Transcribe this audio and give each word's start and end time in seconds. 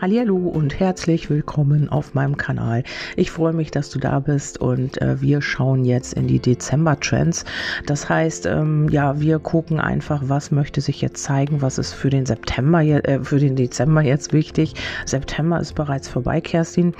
Hallo 0.00 0.34
und 0.34 0.80
herzlich 0.80 1.28
willkommen 1.28 1.90
auf 1.90 2.14
meinem 2.14 2.38
Kanal. 2.38 2.84
Ich 3.16 3.30
freue 3.30 3.52
mich, 3.52 3.70
dass 3.70 3.90
du 3.90 3.98
da 3.98 4.18
bist 4.20 4.58
und 4.58 4.98
äh, 5.02 5.20
wir 5.20 5.42
schauen 5.42 5.84
jetzt 5.84 6.14
in 6.14 6.26
die 6.26 6.38
Dezember 6.38 6.98
Trends. 6.98 7.44
Das 7.84 8.08
heißt, 8.08 8.46
ähm, 8.46 8.88
ja, 8.88 9.20
wir 9.20 9.38
gucken 9.38 9.78
einfach, 9.78 10.22
was 10.24 10.52
möchte 10.52 10.80
sich 10.80 11.02
jetzt 11.02 11.22
zeigen, 11.22 11.60
was 11.60 11.76
ist 11.76 11.92
für 11.92 12.08
den 12.08 12.24
September, 12.24 12.82
äh, 12.82 13.22
für 13.22 13.38
den 13.38 13.56
Dezember 13.56 14.00
jetzt 14.00 14.32
wichtig. 14.32 14.72
September 15.04 15.60
ist 15.60 15.74
bereits 15.74 16.08
vorbei, 16.08 16.40
Kerstin. 16.40 16.94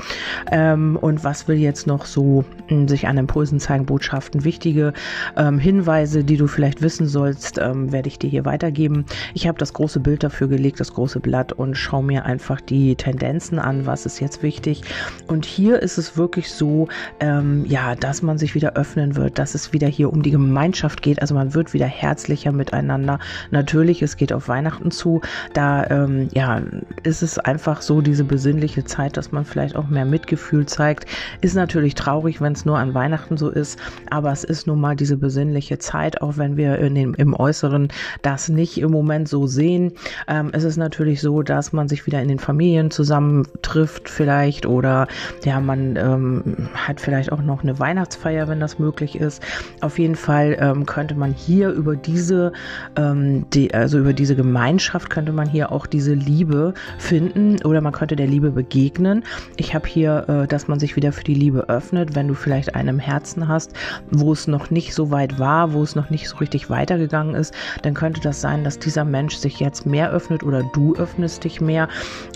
Ähm, 0.52 0.98
und 1.00 1.24
was 1.24 1.48
will 1.48 1.56
jetzt 1.56 1.86
noch 1.86 2.04
so 2.04 2.44
hm, 2.68 2.86
sich 2.86 3.08
an 3.08 3.16
Impulsen 3.16 3.60
zeigen, 3.60 3.86
Botschaften, 3.86 4.44
wichtige 4.44 4.92
ähm, 5.38 5.58
Hinweise, 5.58 6.22
die 6.22 6.36
du 6.36 6.46
vielleicht 6.46 6.82
wissen 6.82 7.06
sollst, 7.06 7.56
ähm, 7.56 7.92
werde 7.92 8.08
ich 8.08 8.18
dir 8.18 8.28
hier 8.28 8.44
weitergeben. 8.44 9.06
Ich 9.32 9.48
habe 9.48 9.56
das 9.56 9.72
große 9.72 10.00
Bild 10.00 10.22
dafür 10.22 10.48
gelegt, 10.48 10.80
das 10.80 10.92
große 10.92 11.20
Blatt 11.20 11.54
und 11.54 11.78
schau 11.78 12.02
mir 12.02 12.26
einfach 12.26 12.60
die 12.60 12.89
Tendenzen 12.96 13.58
an, 13.58 13.86
was 13.86 14.06
ist 14.06 14.20
jetzt 14.20 14.42
wichtig. 14.42 14.82
Und 15.26 15.44
hier 15.44 15.80
ist 15.80 15.98
es 15.98 16.16
wirklich 16.16 16.52
so, 16.52 16.88
ähm, 17.20 17.64
ja, 17.66 17.94
dass 17.94 18.22
man 18.22 18.38
sich 18.38 18.54
wieder 18.54 18.74
öffnen 18.74 19.16
wird, 19.16 19.38
dass 19.38 19.54
es 19.54 19.72
wieder 19.72 19.88
hier 19.88 20.12
um 20.12 20.22
die 20.22 20.30
Gemeinschaft 20.30 21.02
geht. 21.02 21.20
Also 21.20 21.34
man 21.34 21.54
wird 21.54 21.72
wieder 21.72 21.86
herzlicher 21.86 22.52
miteinander. 22.52 23.18
Natürlich, 23.50 24.02
es 24.02 24.16
geht 24.16 24.32
auf 24.32 24.48
Weihnachten 24.48 24.90
zu. 24.90 25.20
Da, 25.52 25.86
ähm, 25.90 26.28
ja, 26.32 26.62
ist 27.02 27.22
es 27.22 27.38
einfach 27.38 27.82
so 27.82 28.00
diese 28.00 28.24
besinnliche 28.24 28.84
Zeit, 28.84 29.16
dass 29.16 29.32
man 29.32 29.44
vielleicht 29.44 29.76
auch 29.76 29.88
mehr 29.88 30.04
Mitgefühl 30.04 30.66
zeigt. 30.66 31.06
Ist 31.40 31.54
natürlich 31.54 31.94
traurig, 31.94 32.40
wenn 32.40 32.52
es 32.52 32.64
nur 32.64 32.78
an 32.78 32.94
Weihnachten 32.94 33.36
so 33.36 33.50
ist, 33.50 33.78
aber 34.10 34.32
es 34.32 34.44
ist 34.44 34.66
nun 34.66 34.80
mal 34.80 34.96
diese 34.96 35.16
besinnliche 35.16 35.78
Zeit, 35.78 36.22
auch 36.22 36.36
wenn 36.36 36.56
wir 36.56 36.78
in 36.78 36.94
dem, 36.94 37.14
im 37.14 37.34
Äußeren 37.34 37.88
das 38.22 38.48
nicht 38.48 38.78
im 38.80 38.90
Moment 38.90 39.28
so 39.28 39.46
sehen. 39.46 39.92
Ähm, 40.28 40.50
es 40.52 40.64
ist 40.64 40.76
natürlich 40.76 41.20
so, 41.20 41.42
dass 41.42 41.72
man 41.72 41.88
sich 41.88 42.06
wieder 42.06 42.22
in 42.22 42.28
den 42.28 42.38
Familien 42.38 42.79
Familien 42.80 42.90
zusammentrifft 42.90 44.08
vielleicht 44.08 44.66
oder 44.66 45.06
ja, 45.44 45.60
man 45.60 45.96
ähm, 45.96 46.68
hat 46.74 47.00
vielleicht 47.00 47.32
auch 47.32 47.42
noch 47.42 47.62
eine 47.62 47.78
Weihnachtsfeier, 47.78 48.48
wenn 48.48 48.60
das 48.60 48.78
möglich 48.78 49.16
ist. 49.16 49.42
Auf 49.80 49.98
jeden 49.98 50.14
Fall 50.14 50.56
ähm, 50.58 50.86
könnte 50.86 51.14
man 51.14 51.32
hier 51.32 51.70
über 51.70 51.96
diese, 51.96 52.52
ähm, 52.96 53.46
die, 53.50 53.72
also 53.74 53.98
über 53.98 54.12
diese 54.12 54.36
Gemeinschaft 54.36 55.10
könnte 55.10 55.32
man 55.32 55.48
hier 55.48 55.72
auch 55.72 55.86
diese 55.86 56.14
Liebe 56.14 56.74
finden 56.98 57.62
oder 57.64 57.80
man 57.80 57.92
könnte 57.92 58.16
der 58.16 58.26
Liebe 58.26 58.50
begegnen. 58.50 59.24
Ich 59.56 59.74
habe 59.74 59.86
hier, 59.86 60.24
äh, 60.28 60.46
dass 60.46 60.68
man 60.68 60.80
sich 60.80 60.96
wieder 60.96 61.12
für 61.12 61.24
die 61.24 61.34
Liebe 61.34 61.68
öffnet, 61.68 62.14
wenn 62.14 62.28
du 62.28 62.34
vielleicht 62.34 62.74
einen 62.74 62.88
im 62.88 62.98
Herzen 62.98 63.46
hast, 63.48 63.72
wo 64.10 64.32
es 64.32 64.46
noch 64.46 64.70
nicht 64.70 64.94
so 64.94 65.10
weit 65.10 65.38
war, 65.38 65.72
wo 65.72 65.82
es 65.82 65.94
noch 65.94 66.10
nicht 66.10 66.28
so 66.28 66.38
richtig 66.38 66.70
weitergegangen 66.70 67.34
ist, 67.34 67.54
dann 67.82 67.94
könnte 67.94 68.20
das 68.20 68.40
sein, 68.40 68.64
dass 68.64 68.78
dieser 68.78 69.04
Mensch 69.04 69.36
sich 69.36 69.60
jetzt 69.60 69.86
mehr 69.86 70.10
öffnet 70.10 70.42
oder 70.42 70.62
du 70.72 70.94
öffnest 70.96 71.44
dich 71.44 71.60
mehr. 71.60 71.88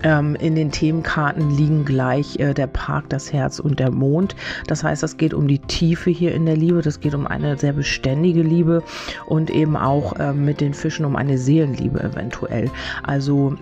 Ähm, 0.03 0.34
in 0.35 0.55
den 0.55 0.71
Themenkarten 0.71 1.51
liegen 1.51 1.85
gleich 1.85 2.39
äh, 2.39 2.55
der 2.55 2.67
Park, 2.67 3.09
das 3.09 3.33
Herz 3.33 3.59
und 3.59 3.79
der 3.79 3.91
Mond. 3.91 4.37
Das 4.67 4.85
heißt, 4.85 5.03
es 5.03 5.17
geht 5.17 5.35
um 5.35 5.49
die 5.49 5.59
Tiefe 5.59 6.11
hier 6.11 6.35
in 6.35 6.47
der 6.47 6.57
Liebe. 6.57 6.83
Das 6.83 7.01
geht 7.01 7.15
um 7.15 7.27
eine 7.27 7.57
sehr 7.57 7.73
beständige 7.73 8.43
Liebe 8.43 8.83
und 9.27 9.51
eben 9.51 9.77
auch 9.77 10.15
äh, 10.15 10.33
mit 10.33 10.61
den 10.61 10.75
Fischen 10.75 11.05
um 11.05 11.17
eine 11.17 11.39
Seelenliebe 11.39 12.03
eventuell. 12.03 12.71
Also 13.03 13.57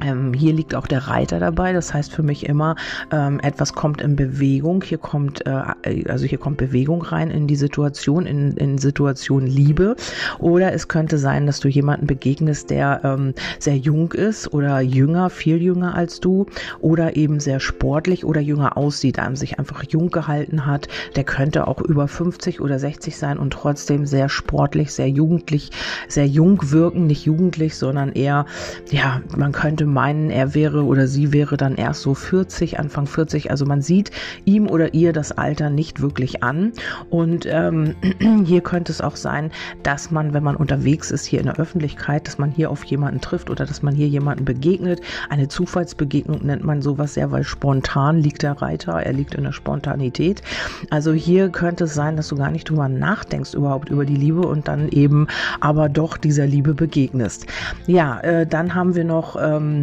ähm, 0.00 0.32
hier 0.32 0.52
liegt 0.52 0.74
auch 0.74 0.86
der 0.86 1.08
Reiter 1.08 1.38
dabei, 1.38 1.72
das 1.72 1.92
heißt 1.92 2.12
für 2.12 2.22
mich 2.22 2.46
immer, 2.46 2.76
ähm, 3.10 3.40
etwas 3.40 3.72
kommt 3.72 4.00
in 4.00 4.16
Bewegung, 4.16 4.82
hier 4.82 4.98
kommt, 4.98 5.44
äh, 5.46 6.04
also 6.08 6.24
hier 6.26 6.38
kommt 6.38 6.56
Bewegung 6.56 7.02
rein 7.02 7.30
in 7.30 7.46
die 7.46 7.56
Situation, 7.56 8.26
in, 8.26 8.52
in 8.52 8.78
Situation 8.78 9.46
Liebe. 9.46 9.96
Oder 10.38 10.72
es 10.72 10.88
könnte 10.88 11.18
sein, 11.18 11.46
dass 11.46 11.60
du 11.60 11.68
jemanden 11.68 12.06
begegnest, 12.06 12.70
der 12.70 13.00
ähm, 13.04 13.34
sehr 13.58 13.76
jung 13.76 14.12
ist 14.12 14.52
oder 14.52 14.80
jünger, 14.80 15.30
viel 15.30 15.60
jünger 15.60 15.94
als 15.94 16.20
du 16.20 16.46
oder 16.80 17.16
eben 17.16 17.40
sehr 17.40 17.60
sportlich 17.60 18.24
oder 18.24 18.40
jünger 18.40 18.76
aussieht, 18.76 19.18
einem 19.18 19.36
sich 19.36 19.58
einfach 19.58 19.82
jung 19.88 20.10
gehalten 20.10 20.66
hat. 20.66 20.88
Der 21.16 21.24
könnte 21.24 21.66
auch 21.66 21.80
über 21.80 22.06
50 22.08 22.60
oder 22.60 22.78
60 22.78 23.16
sein 23.16 23.38
und 23.38 23.52
trotzdem 23.52 24.06
sehr 24.06 24.28
sportlich, 24.28 24.92
sehr 24.92 25.08
jugendlich, 25.08 25.70
sehr 26.06 26.26
jung 26.26 26.70
wirken, 26.70 27.06
nicht 27.06 27.24
jugendlich, 27.24 27.76
sondern 27.76 28.12
eher, 28.12 28.46
ja, 28.90 29.22
man 29.36 29.52
könnte 29.52 29.87
meinen, 29.88 30.30
er 30.30 30.54
wäre 30.54 30.84
oder 30.84 31.06
sie 31.06 31.32
wäre 31.32 31.56
dann 31.56 31.74
erst 31.76 32.02
so 32.02 32.14
40, 32.14 32.78
Anfang 32.78 33.06
40. 33.06 33.50
Also 33.50 33.66
man 33.66 33.82
sieht 33.82 34.10
ihm 34.44 34.68
oder 34.68 34.94
ihr 34.94 35.12
das 35.12 35.32
Alter 35.32 35.70
nicht 35.70 36.00
wirklich 36.00 36.42
an. 36.42 36.72
Und 37.10 37.46
ähm, 37.50 37.94
hier 38.44 38.60
könnte 38.60 38.92
es 38.92 39.00
auch 39.00 39.16
sein, 39.16 39.50
dass 39.82 40.10
man, 40.10 40.34
wenn 40.34 40.42
man 40.42 40.56
unterwegs 40.56 41.10
ist 41.10 41.24
hier 41.24 41.40
in 41.40 41.46
der 41.46 41.58
Öffentlichkeit, 41.58 42.26
dass 42.26 42.38
man 42.38 42.50
hier 42.50 42.70
auf 42.70 42.84
jemanden 42.84 43.20
trifft 43.20 43.50
oder 43.50 43.66
dass 43.66 43.82
man 43.82 43.94
hier 43.94 44.08
jemanden 44.08 44.44
begegnet. 44.44 45.00
Eine 45.28 45.48
Zufallsbegegnung 45.48 46.44
nennt 46.44 46.64
man 46.64 46.82
sowas 46.82 47.14
sehr, 47.14 47.30
weil 47.30 47.44
spontan 47.44 48.18
liegt 48.18 48.42
der 48.42 48.60
Reiter, 48.60 48.92
er 48.92 49.12
liegt 49.12 49.34
in 49.34 49.44
der 49.44 49.52
Spontanität. 49.52 50.42
Also 50.90 51.12
hier 51.12 51.48
könnte 51.50 51.84
es 51.84 51.94
sein, 51.94 52.16
dass 52.16 52.28
du 52.28 52.36
gar 52.36 52.50
nicht 52.50 52.68
drüber 52.68 52.88
nachdenkst 52.88 53.54
überhaupt 53.54 53.88
über 53.88 54.04
die 54.04 54.16
Liebe 54.16 54.40
und 54.40 54.68
dann 54.68 54.88
eben 54.88 55.26
aber 55.60 55.88
doch 55.88 56.16
dieser 56.16 56.46
Liebe 56.46 56.74
begegnest. 56.74 57.46
Ja, 57.86 58.20
äh, 58.20 58.46
dann 58.46 58.74
haben 58.74 58.94
wir 58.94 59.04
noch 59.04 59.36
ähm, 59.40 59.77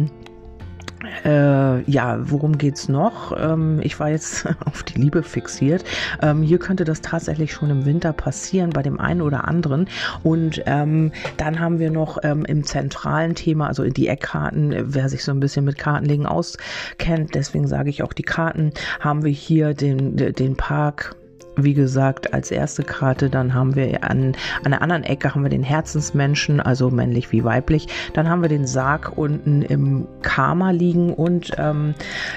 äh, 1.24 1.90
ja, 1.90 2.18
worum 2.20 2.58
geht's 2.58 2.88
noch? 2.88 3.36
Ähm, 3.36 3.80
ich 3.82 3.98
war 4.00 4.10
jetzt 4.10 4.46
auf 4.64 4.82
die 4.82 5.00
Liebe 5.00 5.22
fixiert. 5.22 5.84
Ähm, 6.22 6.42
hier 6.42 6.58
könnte 6.58 6.84
das 6.84 7.00
tatsächlich 7.00 7.52
schon 7.52 7.70
im 7.70 7.84
Winter 7.84 8.12
passieren 8.12 8.70
bei 8.70 8.82
dem 8.82 9.00
einen 9.00 9.22
oder 9.22 9.46
anderen. 9.46 9.88
Und 10.22 10.62
ähm, 10.66 11.12
dann 11.36 11.60
haben 11.60 11.78
wir 11.78 11.90
noch 11.90 12.18
ähm, 12.22 12.44
im 12.44 12.64
zentralen 12.64 13.34
Thema, 13.34 13.66
also 13.66 13.84
die 13.84 14.08
Eckkarten, 14.08 14.74
wer 14.94 15.08
sich 15.08 15.24
so 15.24 15.32
ein 15.32 15.40
bisschen 15.40 15.64
mit 15.64 15.78
Kartenlegen 15.78 16.26
auskennt, 16.26 17.34
deswegen 17.34 17.66
sage 17.66 17.90
ich 17.90 18.02
auch 18.02 18.12
die 18.12 18.22
Karten, 18.22 18.72
haben 19.00 19.24
wir 19.24 19.32
hier 19.32 19.74
den, 19.74 20.16
den 20.16 20.56
Park 20.56 21.16
wie 21.56 21.74
gesagt, 21.74 22.32
als 22.34 22.50
erste 22.50 22.82
Karte. 22.82 23.30
Dann 23.30 23.54
haben 23.54 23.74
wir 23.74 24.04
an, 24.04 24.36
an 24.64 24.70
der 24.70 24.82
anderen 24.82 25.04
Ecke 25.04 25.34
haben 25.34 25.42
wir 25.42 25.50
den 25.50 25.62
Herzensmenschen, 25.62 26.60
also 26.60 26.90
männlich 26.90 27.32
wie 27.32 27.44
weiblich. 27.44 27.88
Dann 28.12 28.28
haben 28.28 28.42
wir 28.42 28.48
den 28.48 28.66
Sarg 28.66 29.16
unten 29.16 29.62
im 29.62 30.06
Karma 30.22 30.70
liegen 30.70 31.12
und 31.12 31.52
ähm, 31.58 31.94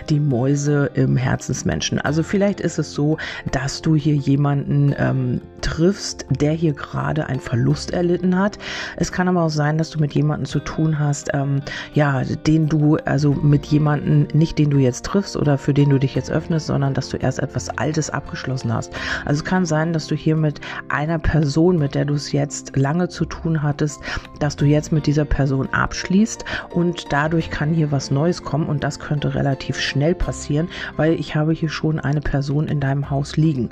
die 0.09 0.19
Mäuse 0.19 0.89
im 0.93 1.17
Herzensmenschen. 1.17 1.99
Also 1.99 2.23
vielleicht 2.23 2.59
ist 2.61 2.79
es 2.79 2.93
so, 2.93 3.17
dass 3.51 3.81
du 3.81 3.95
hier 3.95 4.15
jemanden 4.15 4.95
ähm, 4.97 5.41
triffst, 5.61 6.25
der 6.29 6.53
hier 6.53 6.73
gerade 6.73 7.27
einen 7.27 7.39
Verlust 7.39 7.91
erlitten 7.91 8.37
hat. 8.37 8.57
Es 8.95 9.11
kann 9.11 9.27
aber 9.27 9.43
auch 9.43 9.49
sein, 9.49 9.77
dass 9.77 9.89
du 9.89 9.99
mit 9.99 10.13
jemandem 10.13 10.45
zu 10.45 10.59
tun 10.59 10.99
hast, 10.99 11.29
ähm, 11.33 11.61
ja, 11.93 12.23
den 12.23 12.69
du, 12.69 12.97
also 13.05 13.33
mit 13.33 13.65
jemandem, 13.65 14.27
nicht 14.33 14.57
den 14.57 14.69
du 14.69 14.77
jetzt 14.77 15.05
triffst 15.05 15.35
oder 15.35 15.57
für 15.57 15.73
den 15.73 15.89
du 15.89 15.97
dich 15.97 16.15
jetzt 16.15 16.31
öffnest, 16.31 16.67
sondern 16.67 16.93
dass 16.93 17.09
du 17.09 17.17
erst 17.17 17.39
etwas 17.39 17.69
Altes 17.69 18.09
abgeschlossen 18.09 18.73
hast. 18.73 18.93
Also 19.25 19.39
es 19.39 19.45
kann 19.45 19.65
sein, 19.65 19.93
dass 19.93 20.07
du 20.07 20.15
hier 20.15 20.35
mit 20.35 20.61
einer 20.89 21.19
Person, 21.19 21.77
mit 21.77 21.95
der 21.95 22.05
du 22.05 22.13
es 22.13 22.31
jetzt 22.31 22.75
lange 22.75 23.09
zu 23.09 23.25
tun 23.25 23.63
hattest, 23.63 24.01
dass 24.39 24.55
du 24.55 24.65
jetzt 24.65 24.91
mit 24.91 25.07
dieser 25.07 25.25
Person 25.25 25.69
abschließt 25.71 26.45
und 26.71 27.05
dadurch 27.11 27.49
kann 27.49 27.73
hier 27.73 27.91
was 27.91 28.11
Neues 28.11 28.43
kommen 28.43 28.67
und 28.67 28.83
das 28.83 28.99
könnte 28.99 29.35
relativ 29.35 29.79
schnell 29.79 30.15
passieren, 30.15 30.67
weil 30.97 31.13
ich 31.13 31.35
habe 31.35 31.53
hier 31.53 31.69
schon 31.69 31.99
eine 31.99 32.21
Person 32.21 32.67
in 32.67 32.79
deinem 32.79 33.09
Haus 33.09 33.37
liegen. 33.37 33.69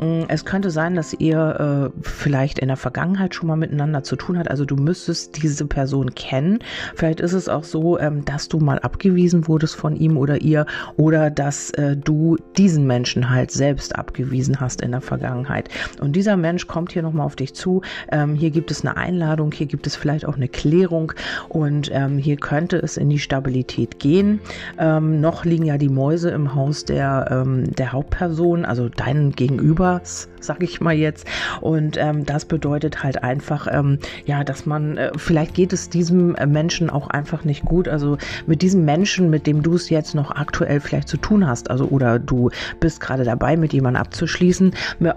Mm, 0.00 0.22
es 0.28 0.44
könnte 0.44 0.70
sein, 0.70 0.94
dass 0.94 1.14
ihr 1.14 1.90
äh, 1.94 1.98
vielleicht 2.02 2.58
in 2.58 2.68
der 2.68 2.76
Vergangenheit 2.76 3.34
schon 3.34 3.48
mal 3.48 3.56
miteinander 3.56 4.02
zu 4.02 4.16
tun 4.16 4.38
hat. 4.38 4.50
Also 4.50 4.64
du 4.64 4.76
müsstest 4.76 5.42
diese 5.42 5.66
Person 5.66 6.14
kennen. 6.14 6.58
Vielleicht 6.94 7.20
ist 7.20 7.32
es 7.32 7.48
auch 7.48 7.64
so, 7.64 7.98
ähm, 7.98 8.24
dass 8.24 8.48
du 8.48 8.58
mal 8.58 8.78
abgewiesen 8.78 9.48
wurdest 9.48 9.76
von 9.76 9.96
ihm 9.96 10.16
oder 10.16 10.40
ihr 10.40 10.66
oder 10.96 11.30
dass 11.30 11.70
äh, 11.70 11.96
du 11.96 12.36
diesen 12.56 12.86
Menschen 12.86 13.30
halt 13.30 13.50
selbst 13.50 13.96
abgewiesen 13.96 14.60
hast 14.60 14.79
in 14.80 14.92
der 14.92 15.00
Vergangenheit. 15.00 15.68
Und 16.00 16.16
dieser 16.16 16.36
Mensch 16.36 16.66
kommt 16.66 16.92
hier 16.92 17.02
nochmal 17.02 17.26
auf 17.26 17.36
dich 17.36 17.54
zu. 17.54 17.82
Ähm, 18.10 18.34
hier 18.34 18.50
gibt 18.50 18.70
es 18.70 18.84
eine 18.84 18.96
Einladung, 18.96 19.52
hier 19.52 19.66
gibt 19.66 19.86
es 19.86 19.96
vielleicht 19.96 20.26
auch 20.26 20.36
eine 20.36 20.48
Klärung 20.48 21.12
und 21.48 21.90
ähm, 21.92 22.18
hier 22.18 22.36
könnte 22.36 22.76
es 22.76 22.96
in 22.96 23.08
die 23.08 23.18
Stabilität 23.18 23.98
gehen. 23.98 24.40
Ähm, 24.78 25.20
noch 25.20 25.44
liegen 25.44 25.64
ja 25.64 25.78
die 25.78 25.88
Mäuse 25.88 26.30
im 26.30 26.54
Haus 26.54 26.84
der, 26.84 27.28
ähm, 27.30 27.74
der 27.74 27.92
Hauptperson, 27.92 28.64
also 28.64 28.88
deinen 28.88 29.32
Gegenübers, 29.32 30.28
sag 30.40 30.62
ich 30.62 30.80
mal 30.80 30.94
jetzt. 30.94 31.26
Und 31.60 31.96
ähm, 31.96 32.24
das 32.26 32.44
bedeutet 32.44 33.02
halt 33.02 33.22
einfach, 33.22 33.66
ähm, 33.70 33.98
ja, 34.24 34.44
dass 34.44 34.66
man, 34.66 34.96
äh, 34.96 35.10
vielleicht 35.16 35.54
geht 35.54 35.72
es 35.72 35.88
diesem 35.88 36.36
Menschen 36.46 36.90
auch 36.90 37.08
einfach 37.08 37.44
nicht 37.44 37.64
gut. 37.64 37.88
Also 37.88 38.18
mit 38.46 38.62
diesem 38.62 38.84
Menschen, 38.84 39.30
mit 39.30 39.46
dem 39.46 39.62
du 39.62 39.74
es 39.74 39.90
jetzt 39.90 40.14
noch 40.14 40.30
aktuell 40.30 40.80
vielleicht 40.80 41.08
zu 41.08 41.16
tun 41.16 41.46
hast, 41.46 41.70
also 41.70 41.86
oder 41.86 42.18
du 42.18 42.50
bist 42.80 43.00
gerade 43.00 43.24
dabei, 43.24 43.56
mit 43.56 43.72
jemandem 43.72 44.00
abzuschließen, 44.00 44.69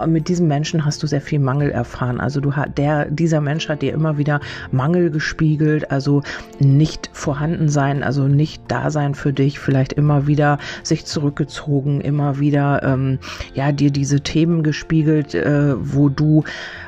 mit 0.08 0.28
diesem 0.28 0.48
Menschen 0.48 0.86
hast 0.86 1.04
du 1.04 1.08
sehr 1.08 1.22
viel 1.22 1.40
Mangel 1.40 1.72
erfahren. 1.72 2.20
Also 2.20 2.40
du 2.40 2.56
hat 2.56 2.78
der, 2.78 3.06
dieser 3.06 3.42
Mensch 3.42 3.70
hat 3.70 3.82
dir 3.82 3.94
immer 3.94 4.18
wieder 4.18 4.40
Mangel 4.72 5.10
gespiegelt, 5.10 5.92
also 5.92 6.24
nicht 6.60 7.10
vorhanden 7.14 7.70
sein, 7.70 8.04
also 8.04 8.28
nicht 8.28 8.64
da 8.68 8.90
sein 8.92 9.16
für 9.16 9.34
dich, 9.34 9.60
vielleicht 9.60 9.94
immer 9.94 10.28
wieder 10.28 10.58
sich 10.84 11.06
zurückgezogen, 11.06 12.02
immer 12.02 12.40
wieder 12.40 12.84
ähm, 12.84 13.20
ja 13.54 13.72
dir 13.72 13.92
diese 13.92 14.22
Themen 14.22 14.64
gespiegelt, 14.64 15.34
äh, 15.36 15.74
wo 15.78 16.10
du 16.10 16.44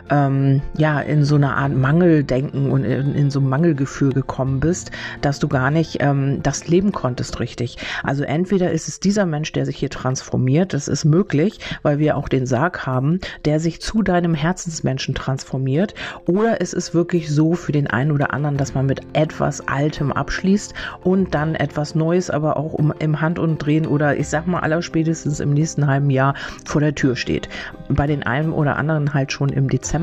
ähm, 0.09 0.61
ja 0.77 0.99
in 0.99 1.23
so 1.25 1.35
eine 1.35 1.55
Art 1.55 1.73
Mangeldenken 1.73 2.71
und 2.71 2.83
in, 2.83 3.15
in 3.15 3.31
so 3.31 3.39
ein 3.39 3.49
Mangelgefühl 3.49 4.13
gekommen 4.13 4.59
bist, 4.59 4.91
dass 5.21 5.39
du 5.39 5.47
gar 5.47 5.71
nicht 5.71 5.97
ähm, 5.99 6.41
das 6.43 6.67
leben 6.67 6.91
konntest 6.91 7.39
richtig. 7.39 7.77
Also 8.03 8.23
entweder 8.23 8.71
ist 8.71 8.87
es 8.87 8.99
dieser 8.99 9.25
Mensch, 9.25 9.51
der 9.51 9.65
sich 9.65 9.77
hier 9.77 9.89
transformiert, 9.89 10.73
das 10.73 10.87
ist 10.87 11.05
möglich, 11.05 11.59
weil 11.81 11.99
wir 11.99 12.17
auch 12.17 12.29
den 12.29 12.45
Sarg 12.45 12.85
haben, 12.85 13.19
der 13.45 13.59
sich 13.59 13.81
zu 13.81 14.01
deinem 14.01 14.33
Herzensmenschen 14.33 15.15
transformiert, 15.15 15.95
oder 16.27 16.61
es 16.61 16.73
ist 16.73 16.93
wirklich 16.93 17.29
so 17.31 17.53
für 17.53 17.71
den 17.71 17.87
einen 17.87 18.11
oder 18.11 18.33
anderen, 18.33 18.57
dass 18.57 18.73
man 18.73 18.85
mit 18.85 19.01
etwas 19.13 19.67
Altem 19.67 20.11
abschließt 20.11 20.73
und 21.03 21.33
dann 21.33 21.55
etwas 21.55 21.95
Neues, 21.95 22.29
aber 22.29 22.57
auch 22.57 22.73
um, 22.73 22.93
im 22.99 23.21
Handumdrehen 23.21 23.87
oder 23.87 24.17
ich 24.17 24.27
sag 24.27 24.47
mal 24.47 24.59
allerspätestens 24.59 25.39
im 25.39 25.53
nächsten 25.53 25.87
halben 25.87 26.09
Jahr 26.09 26.35
vor 26.65 26.81
der 26.81 26.95
Tür 26.95 27.15
steht. 27.15 27.49
Bei 27.89 28.07
den 28.07 28.23
einen 28.23 28.51
oder 28.51 28.77
anderen 28.77 29.13
halt 29.13 29.31
schon 29.31 29.49
im 29.49 29.69
Dezember 29.69 29.94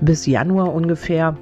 bis 0.00 0.26
Januar 0.26 0.72
ungefähr. 0.72 1.36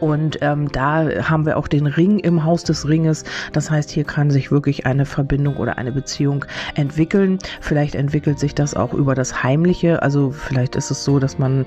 Und 0.00 0.38
ähm, 0.40 0.70
da 0.70 1.08
haben 1.28 1.46
wir 1.46 1.56
auch 1.56 1.68
den 1.68 1.86
Ring 1.86 2.18
im 2.18 2.44
Haus 2.44 2.64
des 2.64 2.88
Ringes. 2.88 3.24
Das 3.52 3.70
heißt, 3.70 3.90
hier 3.90 4.04
kann 4.04 4.30
sich 4.30 4.50
wirklich 4.50 4.86
eine 4.86 5.06
Verbindung 5.06 5.56
oder 5.56 5.78
eine 5.78 5.92
Beziehung 5.92 6.44
entwickeln. 6.74 7.38
Vielleicht 7.60 7.94
entwickelt 7.94 8.38
sich 8.38 8.54
das 8.54 8.74
auch 8.74 8.94
über 8.94 9.14
das 9.14 9.42
Heimliche. 9.42 10.02
Also 10.02 10.30
vielleicht 10.30 10.76
ist 10.76 10.90
es 10.90 11.04
so, 11.04 11.18
dass 11.18 11.38
man 11.38 11.64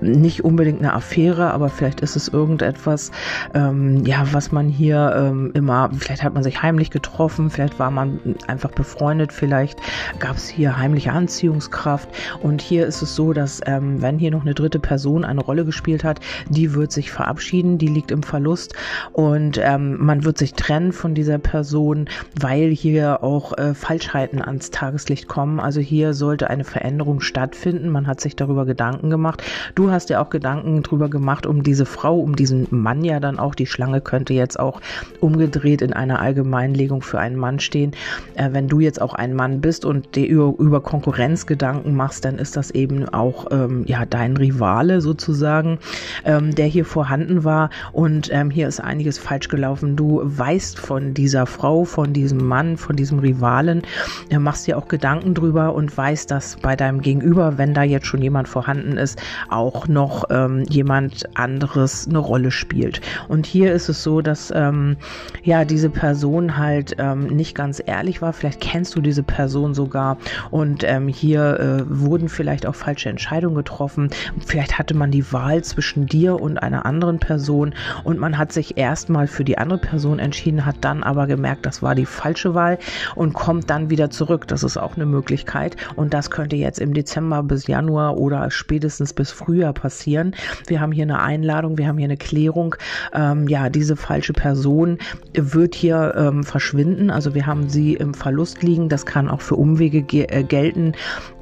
nicht 0.00 0.44
unbedingt 0.44 0.80
eine 0.80 0.92
Affäre, 0.94 1.52
aber 1.52 1.68
vielleicht 1.68 2.00
ist 2.00 2.16
es 2.16 2.28
irgendetwas, 2.28 3.10
ähm, 3.54 4.04
ja, 4.04 4.24
was 4.32 4.52
man 4.52 4.68
hier 4.68 5.14
ähm, 5.16 5.50
immer, 5.54 5.90
vielleicht 5.98 6.22
hat 6.22 6.34
man 6.34 6.42
sich 6.42 6.62
heimlich 6.62 6.90
getroffen, 6.90 7.50
vielleicht 7.50 7.78
war 7.78 7.90
man 7.90 8.20
einfach 8.46 8.70
befreundet, 8.70 9.32
vielleicht 9.32 9.78
gab 10.18 10.36
es 10.36 10.48
hier 10.48 10.76
heimliche 10.78 11.12
Anziehungskraft. 11.12 12.08
Und 12.42 12.62
hier 12.62 12.86
ist 12.86 13.02
es 13.02 13.14
so, 13.14 13.32
dass 13.32 13.60
ähm, 13.66 14.02
wenn 14.02 14.18
hier 14.18 14.30
noch 14.30 14.42
eine 14.42 14.54
dritte 14.54 14.78
Person 14.78 15.24
eine 15.24 15.40
Rolle 15.40 15.64
gespielt 15.64 16.04
hat, 16.04 16.20
die 16.48 16.74
wird 16.74 16.92
sich 16.92 17.10
verabschieden, 17.10 17.78
die 17.78 17.88
liegt 17.88 18.10
im 18.10 18.22
Verlust 18.22 18.74
und 19.12 19.58
ähm, 19.62 19.96
man 20.04 20.24
wird 20.24 20.38
sich 20.38 20.54
trennen 20.54 20.92
von 20.92 21.14
dieser 21.14 21.38
Person, 21.38 22.08
weil 22.38 22.70
hier 22.70 23.22
auch 23.22 23.56
äh, 23.58 23.74
Falschheiten 23.74 24.42
ans 24.42 24.70
Tageslicht 24.70 25.28
kommen. 25.28 25.60
Also 25.60 25.80
hier 25.80 26.14
sollte 26.14 26.50
eine 26.50 26.64
Veränderung 26.64 27.20
stattfinden. 27.20 27.90
Man 27.90 28.06
hat 28.06 28.20
sich 28.20 28.36
darüber 28.36 28.66
Gedanken 28.66 29.10
gemacht. 29.10 29.42
Du 29.74 29.89
hast 29.90 30.10
dir 30.10 30.20
auch 30.20 30.30
Gedanken 30.30 30.82
drüber 30.82 31.08
gemacht, 31.08 31.46
um 31.46 31.62
diese 31.62 31.86
Frau, 31.86 32.18
um 32.18 32.36
diesen 32.36 32.66
Mann 32.70 33.04
ja 33.04 33.20
dann 33.20 33.38
auch. 33.38 33.54
Die 33.54 33.66
Schlange 33.66 34.00
könnte 34.00 34.34
jetzt 34.34 34.58
auch 34.58 34.80
umgedreht 35.20 35.82
in 35.82 35.92
einer 35.92 36.20
Allgemeinlegung 36.20 37.02
für 37.02 37.18
einen 37.18 37.36
Mann 37.36 37.60
stehen. 37.60 37.92
Äh, 38.34 38.50
wenn 38.52 38.68
du 38.68 38.80
jetzt 38.80 39.00
auch 39.00 39.14
ein 39.14 39.34
Mann 39.34 39.60
bist 39.60 39.84
und 39.84 40.14
dir 40.16 40.26
über, 40.28 40.54
über 40.58 40.80
Konkurrenz 40.80 41.46
Gedanken 41.46 41.94
machst, 41.94 42.24
dann 42.24 42.38
ist 42.38 42.56
das 42.56 42.70
eben 42.70 43.08
auch 43.08 43.46
ähm, 43.50 43.84
ja 43.86 44.04
dein 44.06 44.36
Rivale 44.36 45.00
sozusagen, 45.00 45.78
ähm, 46.24 46.54
der 46.54 46.66
hier 46.66 46.84
vorhanden 46.84 47.44
war. 47.44 47.70
Und 47.92 48.30
ähm, 48.32 48.50
hier 48.50 48.68
ist 48.68 48.80
einiges 48.80 49.18
falsch 49.18 49.48
gelaufen. 49.48 49.96
Du 49.96 50.20
weißt 50.24 50.78
von 50.78 51.14
dieser 51.14 51.46
Frau, 51.46 51.84
von 51.84 52.12
diesem 52.12 52.46
Mann, 52.46 52.76
von 52.76 52.96
diesem 52.96 53.18
Rivalen, 53.18 53.82
äh, 54.30 54.38
machst 54.38 54.66
dir 54.66 54.78
auch 54.78 54.88
Gedanken 54.88 55.34
drüber 55.34 55.74
und 55.74 55.96
weißt, 55.96 56.30
dass 56.30 56.56
bei 56.56 56.76
deinem 56.76 57.00
Gegenüber, 57.00 57.58
wenn 57.58 57.74
da 57.74 57.82
jetzt 57.82 58.06
schon 58.06 58.22
jemand 58.22 58.48
vorhanden 58.48 58.96
ist, 58.96 59.20
auch 59.48 59.79
auch 59.80 59.88
noch 59.88 60.24
ähm, 60.28 60.64
jemand 60.68 61.24
anderes 61.38 62.06
eine 62.06 62.18
Rolle 62.18 62.50
spielt. 62.50 63.00
Und 63.28 63.46
hier 63.46 63.72
ist 63.72 63.88
es 63.88 64.02
so, 64.02 64.20
dass 64.20 64.52
ähm, 64.54 64.98
ja 65.42 65.64
diese 65.64 65.88
Person 65.88 66.58
halt 66.58 66.96
ähm, 66.98 67.28
nicht 67.28 67.54
ganz 67.54 67.82
ehrlich 67.84 68.20
war. 68.20 68.34
Vielleicht 68.34 68.60
kennst 68.60 68.94
du 68.94 69.00
diese 69.00 69.22
Person 69.22 69.72
sogar 69.72 70.18
und 70.50 70.84
ähm, 70.84 71.08
hier 71.08 71.58
äh, 71.60 71.84
wurden 71.88 72.28
vielleicht 72.28 72.66
auch 72.66 72.74
falsche 72.74 73.08
Entscheidungen 73.08 73.54
getroffen. 73.54 74.10
Vielleicht 74.44 74.78
hatte 74.78 74.94
man 74.94 75.10
die 75.10 75.32
Wahl 75.32 75.64
zwischen 75.64 76.04
dir 76.06 76.38
und 76.38 76.58
einer 76.62 76.84
anderen 76.84 77.18
Person 77.18 77.74
und 78.04 78.18
man 78.18 78.36
hat 78.36 78.52
sich 78.52 78.76
erstmal 78.76 79.28
für 79.28 79.44
die 79.44 79.56
andere 79.56 79.78
Person 79.78 80.18
entschieden, 80.18 80.66
hat 80.66 80.76
dann 80.82 81.02
aber 81.02 81.26
gemerkt, 81.26 81.64
das 81.64 81.82
war 81.82 81.94
die 81.94 82.06
falsche 82.06 82.54
Wahl 82.54 82.78
und 83.14 83.32
kommt 83.32 83.70
dann 83.70 83.88
wieder 83.88 84.10
zurück. 84.10 84.46
Das 84.46 84.62
ist 84.62 84.76
auch 84.76 84.96
eine 84.96 85.06
Möglichkeit 85.06 85.76
und 85.96 86.12
das 86.12 86.30
könnte 86.30 86.56
jetzt 86.56 86.80
im 86.80 86.92
Dezember 86.92 87.42
bis 87.42 87.66
Januar 87.66 88.18
oder 88.18 88.50
spätestens 88.50 89.14
bis 89.14 89.30
Frühjahr 89.30 89.69
Fehler 89.70 89.72
passieren. 89.72 90.34
Wir 90.66 90.80
haben 90.80 90.92
hier 90.92 91.04
eine 91.04 91.20
Einladung, 91.20 91.78
wir 91.78 91.86
haben 91.86 91.98
hier 91.98 92.06
eine 92.06 92.16
Klärung. 92.16 92.76
Ähm, 93.12 93.48
ja, 93.48 93.68
diese 93.68 93.96
falsche 93.96 94.32
Person 94.32 94.98
wird 95.34 95.74
hier 95.74 96.14
ähm, 96.16 96.44
verschwinden. 96.44 97.10
Also 97.10 97.34
wir 97.34 97.46
haben 97.46 97.68
sie 97.68 97.94
im 97.94 98.14
Verlust 98.14 98.62
liegen. 98.62 98.88
Das 98.88 99.06
kann 99.06 99.28
auch 99.28 99.40
für 99.40 99.56
Umwege 99.56 100.02
ge 100.02 100.26
äh, 100.28 100.42
gelten, 100.42 100.92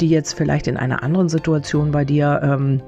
die 0.01 0.09
jetzt 0.09 0.35
vielleicht 0.35 0.67
in 0.67 0.77
einer 0.77 1.03
anderen 1.03 1.29
Situation 1.29 1.91
bei 1.91 2.05
dir 2.05 2.41
ähm, 2.43 2.81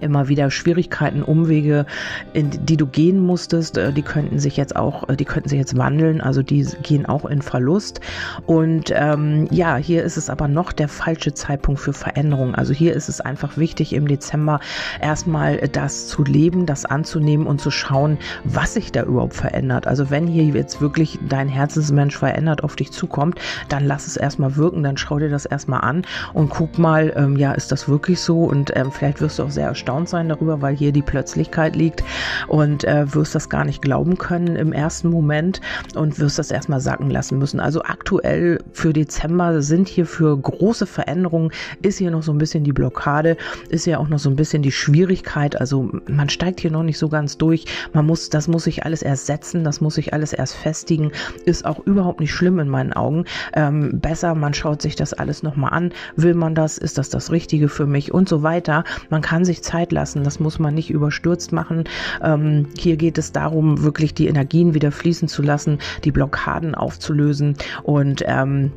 immer 0.00 0.28
wieder 0.28 0.50
Schwierigkeiten, 0.50 1.22
Umwege, 1.22 1.86
in 2.32 2.50
die 2.50 2.76
du 2.76 2.86
gehen 2.86 3.20
musstest, 3.20 3.78
äh, 3.78 3.92
die 3.92 4.02
könnten 4.02 4.38
sich 4.38 4.56
jetzt 4.56 4.76
auch, 4.76 5.08
äh, 5.08 5.16
die 5.16 5.24
könnten 5.24 5.48
sich 5.48 5.58
jetzt 5.58 5.76
wandeln, 5.76 6.20
also 6.20 6.42
die 6.42 6.66
gehen 6.82 7.06
auch 7.06 7.24
in 7.24 7.42
Verlust. 7.42 8.00
Und 8.46 8.92
ähm, 8.94 9.48
ja, 9.50 9.76
hier 9.76 10.02
ist 10.02 10.16
es 10.16 10.30
aber 10.30 10.48
noch 10.48 10.72
der 10.72 10.88
falsche 10.88 11.34
Zeitpunkt 11.34 11.80
für 11.80 11.92
Veränderung. 11.92 12.54
Also 12.54 12.72
hier 12.72 12.94
ist 12.94 13.08
es 13.08 13.20
einfach 13.20 13.56
wichtig, 13.56 13.92
im 13.92 14.08
Dezember 14.08 14.60
erstmal 15.00 15.58
das 15.68 16.08
zu 16.08 16.24
leben, 16.24 16.66
das 16.66 16.84
anzunehmen 16.84 17.46
und 17.46 17.60
zu 17.60 17.70
schauen, 17.70 18.18
was 18.44 18.74
sich 18.74 18.92
da 18.92 19.02
überhaupt 19.02 19.34
verändert. 19.34 19.86
Also 19.86 20.10
wenn 20.10 20.26
hier 20.26 20.44
jetzt 20.44 20.80
wirklich 20.80 21.18
dein 21.28 21.48
Herzensmensch 21.48 22.16
verändert 22.16 22.64
auf 22.64 22.76
dich 22.76 22.92
zukommt, 22.92 23.38
dann 23.68 23.84
lass 23.84 24.06
es 24.06 24.16
erstmal 24.16 24.56
wirken, 24.56 24.82
dann 24.82 24.96
schau 24.96 25.18
dir 25.18 25.30
das 25.30 25.46
erstmal 25.46 25.82
an 25.82 26.02
und 26.32 26.50
guck 26.50 26.78
mal, 26.78 27.12
ähm, 27.16 27.36
ja, 27.36 27.52
ist 27.52 27.72
das 27.72 27.88
wirklich 27.88 28.20
so? 28.20 28.44
Und 28.44 28.74
ähm, 28.76 28.90
vielleicht 28.90 29.20
wirst 29.20 29.38
du 29.38 29.44
auch 29.44 29.50
sehr 29.50 29.75
erstaunt 29.76 30.08
sein 30.08 30.30
darüber, 30.30 30.62
weil 30.62 30.74
hier 30.74 30.90
die 30.90 31.02
Plötzlichkeit 31.02 31.76
liegt 31.76 32.02
und 32.48 32.84
äh, 32.84 33.14
wirst 33.14 33.34
das 33.34 33.50
gar 33.50 33.66
nicht 33.66 33.82
glauben 33.82 34.16
können 34.16 34.56
im 34.56 34.72
ersten 34.72 35.10
Moment 35.10 35.60
und 35.94 36.18
wirst 36.18 36.38
das 36.38 36.50
erstmal 36.50 36.80
sacken 36.80 37.10
lassen 37.10 37.38
müssen. 37.38 37.60
Also 37.60 37.82
aktuell 37.82 38.58
für 38.72 38.94
Dezember 38.94 39.60
sind 39.60 39.88
hier 39.88 40.06
für 40.06 40.34
große 40.34 40.86
Veränderungen, 40.86 41.50
ist 41.82 41.98
hier 41.98 42.10
noch 42.10 42.22
so 42.22 42.32
ein 42.32 42.38
bisschen 42.38 42.64
die 42.64 42.72
Blockade, 42.72 43.36
ist 43.68 43.86
ja 43.86 43.98
auch 43.98 44.08
noch 44.08 44.18
so 44.18 44.30
ein 44.30 44.36
bisschen 44.36 44.62
die 44.62 44.72
Schwierigkeit. 44.72 45.60
Also 45.60 45.90
man 46.08 46.30
steigt 46.30 46.60
hier 46.60 46.70
noch 46.70 46.82
nicht 46.82 46.98
so 46.98 47.10
ganz 47.10 47.36
durch. 47.36 47.66
Man 47.92 48.06
muss, 48.06 48.30
das 48.30 48.48
muss 48.48 48.64
sich 48.64 48.86
alles 48.86 49.02
erst 49.02 49.26
setzen, 49.26 49.62
das 49.62 49.82
muss 49.82 49.96
sich 49.96 50.14
alles 50.14 50.32
erst 50.32 50.54
festigen. 50.54 51.12
Ist 51.44 51.66
auch 51.66 51.80
überhaupt 51.80 52.20
nicht 52.20 52.32
schlimm 52.32 52.58
in 52.60 52.68
meinen 52.68 52.94
Augen. 52.94 53.26
Ähm, 53.52 54.00
besser, 54.00 54.34
man 54.34 54.54
schaut 54.54 54.80
sich 54.80 54.96
das 54.96 55.12
alles 55.12 55.42
nochmal 55.42 55.74
an. 55.74 55.92
Will 56.16 56.34
man 56.34 56.54
das? 56.54 56.78
Ist 56.78 56.96
das 56.96 57.10
das 57.10 57.30
Richtige 57.30 57.68
für 57.68 57.84
mich? 57.84 58.14
Und 58.14 58.26
so 58.26 58.42
weiter. 58.42 58.84
Man 59.10 59.20
kann 59.20 59.44
sich 59.44 59.65
Zeit 59.66 59.92
lassen. 59.92 60.24
Das 60.24 60.40
muss 60.40 60.58
man 60.58 60.74
nicht 60.74 60.90
überstürzt 60.90 61.52
machen. 61.52 61.84
Ähm, 62.22 62.68
hier 62.78 62.96
geht 62.96 63.18
es 63.18 63.32
darum, 63.32 63.82
wirklich 63.82 64.14
die 64.14 64.28
Energien 64.28 64.74
wieder 64.74 64.92
fließen 64.92 65.28
zu 65.28 65.42
lassen, 65.42 65.78
die 66.04 66.12
Blockaden 66.12 66.74
aufzulösen 66.74 67.56
und 67.82 68.22
ähm, 68.26 68.72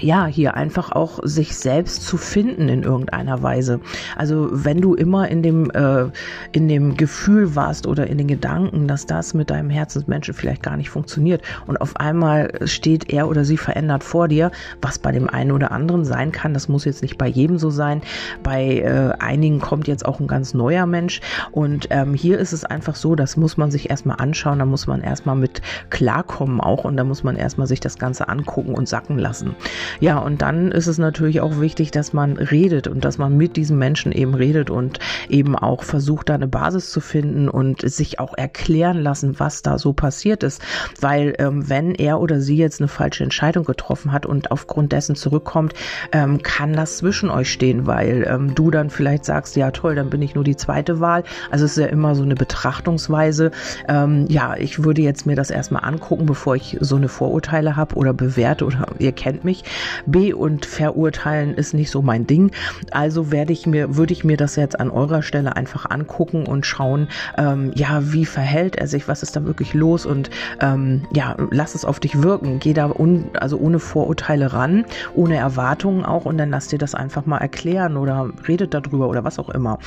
ja, 0.00 0.26
hier 0.26 0.54
einfach 0.54 0.92
auch 0.92 1.20
sich 1.22 1.56
selbst 1.56 2.02
zu 2.02 2.16
finden 2.16 2.68
in 2.68 2.82
irgendeiner 2.82 3.42
Weise. 3.42 3.80
Also 4.16 4.48
wenn 4.52 4.80
du 4.80 4.94
immer 4.94 5.28
in 5.28 5.42
dem, 5.42 5.70
äh, 5.70 6.06
in 6.52 6.68
dem 6.68 6.96
Gefühl 6.96 7.54
warst 7.54 7.86
oder 7.86 8.06
in 8.06 8.18
den 8.18 8.28
Gedanken, 8.28 8.88
dass 8.88 9.06
das 9.06 9.34
mit 9.34 9.50
deinem 9.50 9.70
Herzensmenschen 9.70 10.34
vielleicht 10.34 10.62
gar 10.62 10.76
nicht 10.76 10.90
funktioniert 10.90 11.42
und 11.66 11.80
auf 11.80 11.96
einmal 11.96 12.50
steht 12.64 13.12
er 13.12 13.28
oder 13.28 13.44
sie 13.44 13.56
verändert 13.56 14.04
vor 14.04 14.28
dir, 14.28 14.50
was 14.82 14.98
bei 14.98 15.12
dem 15.12 15.28
einen 15.28 15.52
oder 15.52 15.70
anderen 15.72 16.04
sein 16.04 16.32
kann, 16.32 16.54
das 16.54 16.68
muss 16.68 16.84
jetzt 16.84 17.02
nicht 17.02 17.18
bei 17.18 17.26
jedem 17.26 17.58
so 17.58 17.70
sein, 17.70 18.02
bei 18.42 18.78
äh, 18.78 19.12
einigen 19.18 19.60
kommt 19.60 19.88
jetzt 19.88 20.04
auch 20.04 20.20
ein 20.20 20.26
ganz 20.26 20.54
neuer 20.54 20.86
Mensch 20.86 21.20
und 21.52 21.88
ähm, 21.90 22.14
hier 22.14 22.38
ist 22.38 22.52
es 22.52 22.64
einfach 22.64 22.94
so, 22.94 23.14
das 23.14 23.36
muss 23.36 23.56
man 23.56 23.70
sich 23.70 23.90
erstmal 23.90 24.16
anschauen, 24.18 24.58
da 24.58 24.64
muss 24.64 24.86
man 24.86 25.02
erstmal 25.02 25.36
mit 25.36 25.62
klarkommen 25.90 26.60
auch 26.60 26.84
und 26.84 26.96
da 26.96 27.04
muss 27.04 27.24
man 27.24 27.36
erstmal 27.36 27.66
sich 27.66 27.80
das 27.80 27.98
Ganze 27.98 28.28
angucken 28.28 28.74
und 28.74 28.88
sacken 28.88 29.18
lassen. 29.18 29.54
Ja, 30.00 30.18
und 30.18 30.42
dann 30.42 30.72
ist 30.72 30.86
es 30.86 30.98
natürlich 30.98 31.40
auch 31.40 31.60
wichtig, 31.60 31.90
dass 31.90 32.12
man 32.12 32.36
redet 32.36 32.88
und 32.88 33.04
dass 33.04 33.18
man 33.18 33.36
mit 33.36 33.56
diesem 33.56 33.78
Menschen 33.78 34.12
eben 34.12 34.34
redet 34.34 34.70
und 34.70 34.98
eben 35.28 35.56
auch 35.56 35.82
versucht, 35.82 36.28
da 36.28 36.34
eine 36.34 36.48
Basis 36.48 36.90
zu 36.90 37.00
finden 37.00 37.48
und 37.48 37.82
sich 37.82 38.18
auch 38.20 38.36
erklären 38.36 39.00
lassen, 39.00 39.38
was 39.38 39.62
da 39.62 39.78
so 39.78 39.92
passiert 39.92 40.42
ist. 40.42 40.62
Weil 41.00 41.34
ähm, 41.38 41.68
wenn 41.68 41.94
er 41.94 42.20
oder 42.20 42.40
sie 42.40 42.56
jetzt 42.56 42.80
eine 42.80 42.88
falsche 42.88 43.24
Entscheidung 43.24 43.64
getroffen 43.64 44.12
hat 44.12 44.26
und 44.26 44.50
aufgrund 44.50 44.92
dessen 44.92 45.16
zurückkommt, 45.16 45.74
ähm, 46.12 46.42
kann 46.42 46.72
das 46.72 46.98
zwischen 46.98 47.30
euch 47.30 47.50
stehen, 47.50 47.86
weil 47.86 48.26
ähm, 48.28 48.54
du 48.54 48.70
dann 48.70 48.90
vielleicht 48.90 49.24
sagst, 49.24 49.56
ja 49.56 49.70
toll, 49.70 49.94
dann 49.94 50.10
bin 50.10 50.22
ich 50.22 50.34
nur 50.34 50.44
die 50.44 50.56
zweite 50.56 51.00
Wahl. 51.00 51.24
Also 51.50 51.64
es 51.64 51.72
ist 51.72 51.82
ja 51.82 51.86
immer 51.86 52.14
so 52.14 52.22
eine 52.22 52.34
Betrachtungsweise. 52.34 53.50
Ähm, 53.88 54.26
ja, 54.28 54.56
ich 54.56 54.84
würde 54.84 55.02
jetzt 55.02 55.26
mir 55.26 55.36
das 55.36 55.50
erstmal 55.50 55.84
angucken, 55.84 56.26
bevor 56.26 56.56
ich 56.56 56.76
so 56.80 56.96
eine 56.96 57.08
Vorurteile 57.08 57.76
habe 57.76 57.94
oder 57.96 58.12
bewerte 58.12 58.64
oder 58.64 58.86
ihr 58.98 59.12
kennt 59.12 59.44
mich. 59.44 59.64
B 60.06 60.32
und 60.32 60.66
verurteilen 60.66 61.54
ist 61.54 61.74
nicht 61.74 61.90
so 61.90 62.02
mein 62.02 62.26
Ding. 62.26 62.50
Also 62.90 63.30
werde 63.30 63.52
ich 63.52 63.66
mir, 63.66 63.96
würde 63.96 64.12
ich 64.12 64.24
mir 64.24 64.36
das 64.36 64.56
jetzt 64.56 64.78
an 64.78 64.90
eurer 64.90 65.22
Stelle 65.22 65.56
einfach 65.56 65.88
angucken 65.90 66.46
und 66.46 66.66
schauen, 66.66 67.08
ähm, 67.38 67.72
ja, 67.74 68.12
wie 68.12 68.26
verhält 68.26 68.76
er 68.76 68.86
sich, 68.86 69.08
was 69.08 69.22
ist 69.22 69.36
da 69.36 69.44
wirklich 69.44 69.74
los 69.74 70.06
und 70.06 70.30
ähm, 70.60 71.06
ja, 71.12 71.36
lass 71.50 71.74
es 71.74 71.84
auf 71.84 72.00
dich 72.00 72.22
wirken. 72.22 72.58
Geh 72.58 72.72
da 72.72 72.90
un, 72.90 73.26
also 73.34 73.58
ohne 73.58 73.78
Vorurteile 73.78 74.52
ran, 74.52 74.84
ohne 75.14 75.36
Erwartungen 75.36 76.04
auch 76.04 76.24
und 76.24 76.38
dann 76.38 76.50
lass 76.50 76.68
dir 76.68 76.78
das 76.78 76.94
einfach 76.94 77.26
mal 77.26 77.38
erklären 77.38 77.96
oder 77.96 78.30
redet 78.46 78.74
darüber 78.74 79.08
oder 79.08 79.24
was 79.24 79.38
auch 79.38 79.50
immer. 79.50 79.78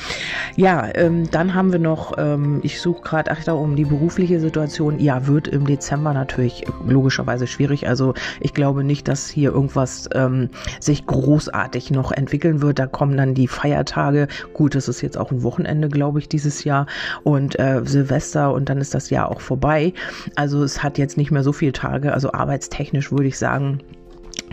Ja, 0.56 0.88
ähm, 0.94 1.30
dann 1.30 1.54
haben 1.54 1.72
wir 1.72 1.78
noch, 1.78 2.14
ähm, 2.18 2.60
ich 2.62 2.80
suche 2.80 3.02
gerade, 3.02 3.30
ach 3.30 3.44
da 3.44 3.52
um 3.52 3.76
die 3.76 3.84
berufliche 3.84 4.40
Situation. 4.40 4.98
Ja, 5.00 5.26
wird 5.26 5.48
im 5.48 5.66
Dezember 5.66 6.12
natürlich 6.12 6.64
logischerweise 6.86 7.46
schwierig. 7.46 7.88
Also 7.88 8.14
ich 8.40 8.54
glaube 8.54 8.84
nicht, 8.84 9.08
dass 9.08 9.28
hier 9.28 9.52
irgendwas 9.52 9.79
ähm, 10.14 10.50
sich 10.80 11.06
großartig 11.06 11.90
noch 11.90 12.12
entwickeln 12.12 12.62
wird. 12.62 12.78
Da 12.78 12.86
kommen 12.86 13.16
dann 13.16 13.34
die 13.34 13.48
Feiertage. 13.48 14.28
Gut, 14.54 14.74
das 14.74 14.88
ist 14.88 15.00
jetzt 15.00 15.18
auch 15.18 15.30
ein 15.30 15.42
Wochenende, 15.42 15.88
glaube 15.88 16.18
ich, 16.18 16.28
dieses 16.28 16.64
Jahr 16.64 16.86
und 17.22 17.58
äh, 17.58 17.82
Silvester 17.84 18.52
und 18.52 18.68
dann 18.68 18.78
ist 18.78 18.94
das 18.94 19.10
Jahr 19.10 19.30
auch 19.30 19.40
vorbei. 19.40 19.92
Also 20.36 20.62
es 20.62 20.82
hat 20.82 20.98
jetzt 20.98 21.16
nicht 21.16 21.30
mehr 21.30 21.42
so 21.42 21.52
viele 21.52 21.72
Tage. 21.72 22.12
Also 22.12 22.32
arbeitstechnisch 22.32 23.12
würde 23.12 23.28
ich 23.28 23.38
sagen, 23.38 23.80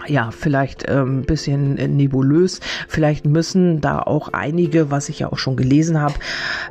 ja, 0.06 0.32
vielleicht 0.32 0.88
ein 0.88 0.98
ähm, 0.98 1.22
bisschen 1.24 1.74
nebulös. 1.74 2.60
Vielleicht 2.88 3.26
müssen 3.26 3.82
da 3.82 4.00
auch 4.00 4.30
einige, 4.34 4.92
was 4.92 5.10
ich 5.10 5.20
ja 5.20 5.32
auch 5.32 5.38
schon 5.38 5.56
gelesen 5.56 6.00
habe, 6.00 6.14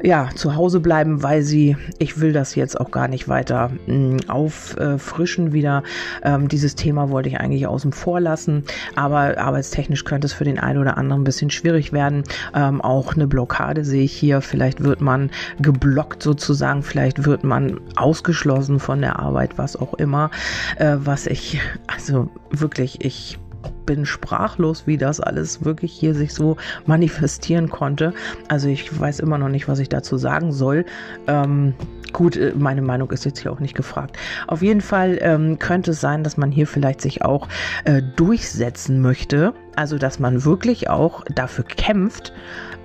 ja, 0.03 0.29
zu 0.35 0.55
Hause 0.55 0.81
bleiben, 0.81 1.23
weil 1.23 1.43
sie, 1.43 1.77
ich 1.99 2.21
will 2.21 2.33
das 2.33 2.55
jetzt 2.55 2.81
auch 2.81 2.91
gar 2.91 3.09
nicht 3.09 3.29
weiter 3.29 3.71
mh, 3.87 3.95
hm, 3.95 4.17
auffrischen 4.29 5.53
wieder. 5.53 5.83
Ähm, 6.23 6.49
dieses 6.49 6.77
Thema 6.77 7.11
wollte 7.11 7.29
ich 7.29 7.39
eigentlich 7.39 7.67
außen 7.67 7.93
vor 7.93 8.21
lassen, 8.21 8.65
aber 8.95 9.39
arbeitstechnisch 9.39 10.05
könnte 10.05 10.27
es 10.27 10.33
für 10.33 10.45
den 10.45 10.59
einen 10.59 10.79
oder 10.79 10.97
anderen 10.97 11.23
ein 11.23 11.25
bisschen 11.25 11.51
schwierig 11.51 11.93
werden. 11.93 12.23
Ähm, 12.55 12.81
auch 12.81 13.15
eine 13.15 13.27
Blockade 13.27 13.85
sehe 13.85 14.05
ich 14.05 14.13
hier. 14.13 14.41
Vielleicht 14.41 14.83
wird 14.83 15.01
man 15.01 15.31
geblockt 15.61 16.23
sozusagen, 16.23 16.83
vielleicht 16.83 17.25
wird 17.25 17.45
man 17.45 17.81
ausgeschlossen 17.97 18.79
von 18.79 19.01
der 19.01 19.19
Arbeit, 19.19 19.59
was 19.59 19.77
auch 19.77 19.95
immer, 19.95 20.31
äh, 20.77 20.97
was 20.99 21.27
ich, 21.27 21.61
also 21.87 22.29
wirklich, 22.51 23.05
ich 23.05 23.16
ich 23.17 23.39
bin 23.87 24.05
sprachlos, 24.05 24.87
wie 24.87 24.99
das 24.99 25.21
alles 25.21 25.65
wirklich 25.65 25.93
hier 25.93 26.15
sich 26.15 26.35
so 26.35 26.57
manifestieren 26.87 27.71
konnte. 27.71 28.13
Also 28.49 28.69
ich 28.69 28.99
weiß 28.99 29.21
immer 29.21 29.39
noch 29.39 29.49
nicht, 29.49 29.69
was 29.69 29.79
ich 29.79 29.89
dazu 29.89 30.19
sagen 30.19 30.53
soll. 30.53 30.85
Ähm, 31.27 31.75
gut, 32.13 32.37
äh, 32.37 32.53
meine 32.57 32.83
Meinung 32.83 33.11
ist 33.11 33.25
jetzt 33.25 33.41
hier 33.41 33.53
auch 33.53 33.61
nicht 33.61 33.75
gefragt. 33.75 34.19
Auf 34.47 34.63
jeden 34.63 34.81
Fall 34.81 35.19
ähm, 35.21 35.59
könnte 35.59 35.93
es 35.93 36.01
sein, 36.01 36.25
dass 36.25 36.37
man 36.37 36.51
hier 36.51 36.67
vielleicht 36.67 37.01
sich 37.01 37.23
auch 37.23 37.49
äh, 37.85 38.03
durchsetzen 38.17 39.01
möchte. 39.01 39.55
Also 39.77 39.99
dass 39.99 40.19
man 40.19 40.45
wirklich 40.45 40.91
auch 40.91 41.25
dafür 41.33 41.65
kämpft, 41.65 42.33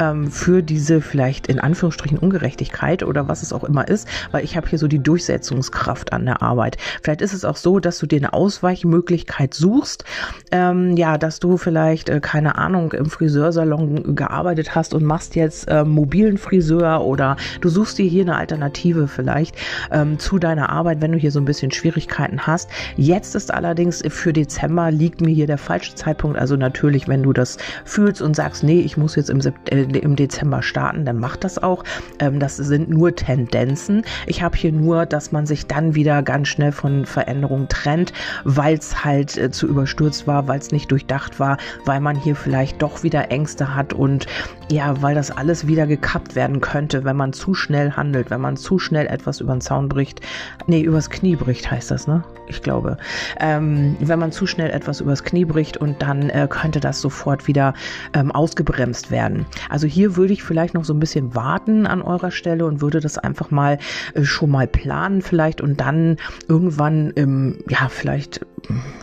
ähm, 0.01 0.31
für 0.31 0.63
diese 0.63 1.01
vielleicht 1.01 1.47
in 1.47 1.59
Anführungsstrichen 1.59 2.17
Ungerechtigkeit 2.17 3.03
oder 3.03 3.27
was 3.27 3.43
es 3.43 3.53
auch 3.53 3.63
immer 3.63 3.87
ist, 3.87 4.07
weil 4.31 4.43
ich 4.43 4.57
habe 4.57 4.67
hier 4.67 4.79
so 4.79 4.87
die 4.87 5.01
Durchsetzungskraft 5.01 6.13
an 6.13 6.25
der 6.25 6.41
Arbeit. 6.41 6.77
Vielleicht 7.03 7.21
ist 7.21 7.33
es 7.33 7.45
auch 7.45 7.55
so, 7.57 7.79
dass 7.79 7.99
du 7.99 8.07
dir 8.07 8.17
eine 8.17 8.33
Ausweichmöglichkeit 8.33 9.53
suchst, 9.53 10.03
ähm, 10.51 10.97
ja, 10.97 11.17
dass 11.17 11.39
du 11.39 11.57
vielleicht, 11.57 12.09
äh, 12.09 12.19
keine 12.19 12.57
Ahnung, 12.57 12.93
im 12.93 13.05
Friseursalon 13.05 14.15
gearbeitet 14.15 14.75
hast 14.75 14.93
und 14.93 15.03
machst 15.03 15.35
jetzt 15.35 15.67
äh, 15.67 15.83
mobilen 15.83 16.37
Friseur 16.37 17.05
oder 17.05 17.37
du 17.61 17.69
suchst 17.69 17.97
dir 17.97 18.09
hier 18.09 18.23
eine 18.23 18.37
Alternative 18.37 19.07
vielleicht 19.07 19.55
ähm, 19.91 20.17
zu 20.17 20.39
deiner 20.39 20.69
Arbeit, 20.69 21.01
wenn 21.01 21.11
du 21.11 21.17
hier 21.17 21.31
so 21.31 21.39
ein 21.39 21.45
bisschen 21.45 21.71
Schwierigkeiten 21.71 22.47
hast. 22.47 22.69
Jetzt 22.97 23.35
ist 23.35 23.53
allerdings 23.53 24.01
für 24.09 24.33
Dezember 24.33 24.89
liegt 24.91 25.21
mir 25.21 25.33
hier 25.33 25.47
der 25.47 25.57
falsche 25.57 25.95
Zeitpunkt. 25.95 26.37
Also 26.37 26.55
natürlich, 26.55 26.80
wenn 26.81 27.23
du 27.23 27.33
das 27.33 27.57
fühlst 27.85 28.21
und 28.21 28.35
sagst, 28.35 28.63
nee, 28.63 28.81
ich 28.81 28.97
muss 28.97 29.15
jetzt 29.15 29.29
im, 29.29 29.39
äh, 29.39 29.81
im 29.81 30.15
Dezember 30.15 30.61
starten, 30.61 31.05
dann 31.05 31.17
macht 31.17 31.43
das 31.43 31.61
auch. 31.61 31.83
Ähm, 32.19 32.39
das 32.39 32.57
sind 32.57 32.89
nur 32.89 33.15
Tendenzen. 33.15 34.03
Ich 34.25 34.41
habe 34.41 34.57
hier 34.57 34.71
nur, 34.71 35.05
dass 35.05 35.31
man 35.31 35.45
sich 35.45 35.67
dann 35.67 35.95
wieder 35.95 36.23
ganz 36.23 36.47
schnell 36.47 36.71
von 36.71 37.05
Veränderungen 37.05 37.67
trennt, 37.67 38.13
weil 38.43 38.77
es 38.77 39.03
halt 39.03 39.37
äh, 39.37 39.51
zu 39.51 39.67
überstürzt 39.67 40.27
war, 40.27 40.47
weil 40.47 40.59
es 40.59 40.71
nicht 40.71 40.91
durchdacht 40.91 41.39
war, 41.39 41.57
weil 41.85 41.99
man 41.99 42.15
hier 42.15 42.35
vielleicht 42.35 42.81
doch 42.81 43.03
wieder 43.03 43.31
Ängste 43.31 43.75
hat 43.75 43.93
und 43.93 44.25
ja, 44.71 45.01
weil 45.01 45.15
das 45.15 45.31
alles 45.31 45.67
wieder 45.67 45.85
gekappt 45.85 46.35
werden 46.35 46.61
könnte, 46.61 47.03
wenn 47.03 47.17
man 47.17 47.33
zu 47.33 47.53
schnell 47.53 47.91
handelt, 47.91 48.31
wenn 48.31 48.41
man 48.41 48.55
zu 48.55 48.79
schnell 48.79 49.07
etwas 49.07 49.41
über 49.41 49.53
den 49.53 49.61
Zaun 49.61 49.89
bricht. 49.89 50.21
Nee, 50.67 50.81
übers 50.81 51.09
Knie 51.09 51.35
bricht 51.35 51.69
heißt 51.69 51.91
das, 51.91 52.07
ne? 52.07 52.23
Ich 52.47 52.61
glaube. 52.61 52.97
Ähm, 53.39 53.95
wenn 53.99 54.19
man 54.19 54.31
zu 54.31 54.45
schnell 54.47 54.71
etwas 54.71 55.01
übers 55.01 55.23
Knie 55.23 55.45
bricht 55.45 55.77
und 55.77 56.01
dann 56.01 56.29
äh, 56.29 56.47
könnte 56.71 56.79
das 56.87 57.01
sofort 57.01 57.47
wieder 57.47 57.73
ähm, 58.13 58.31
ausgebremst 58.31 59.11
werden. 59.11 59.45
Also 59.67 59.87
hier 59.87 60.15
würde 60.15 60.31
ich 60.31 60.41
vielleicht 60.41 60.73
noch 60.73 60.85
so 60.85 60.93
ein 60.93 61.01
bisschen 61.01 61.35
warten 61.35 61.85
an 61.85 62.01
eurer 62.01 62.31
Stelle 62.31 62.65
und 62.65 62.79
würde 62.79 63.01
das 63.01 63.17
einfach 63.17 63.51
mal 63.51 63.77
äh, 64.13 64.23
schon 64.23 64.51
mal 64.51 64.67
planen 64.67 65.21
vielleicht 65.21 65.59
und 65.59 65.81
dann 65.81 66.15
irgendwann 66.47 67.09
im, 67.09 67.57
ja, 67.67 67.89
vielleicht 67.89 68.45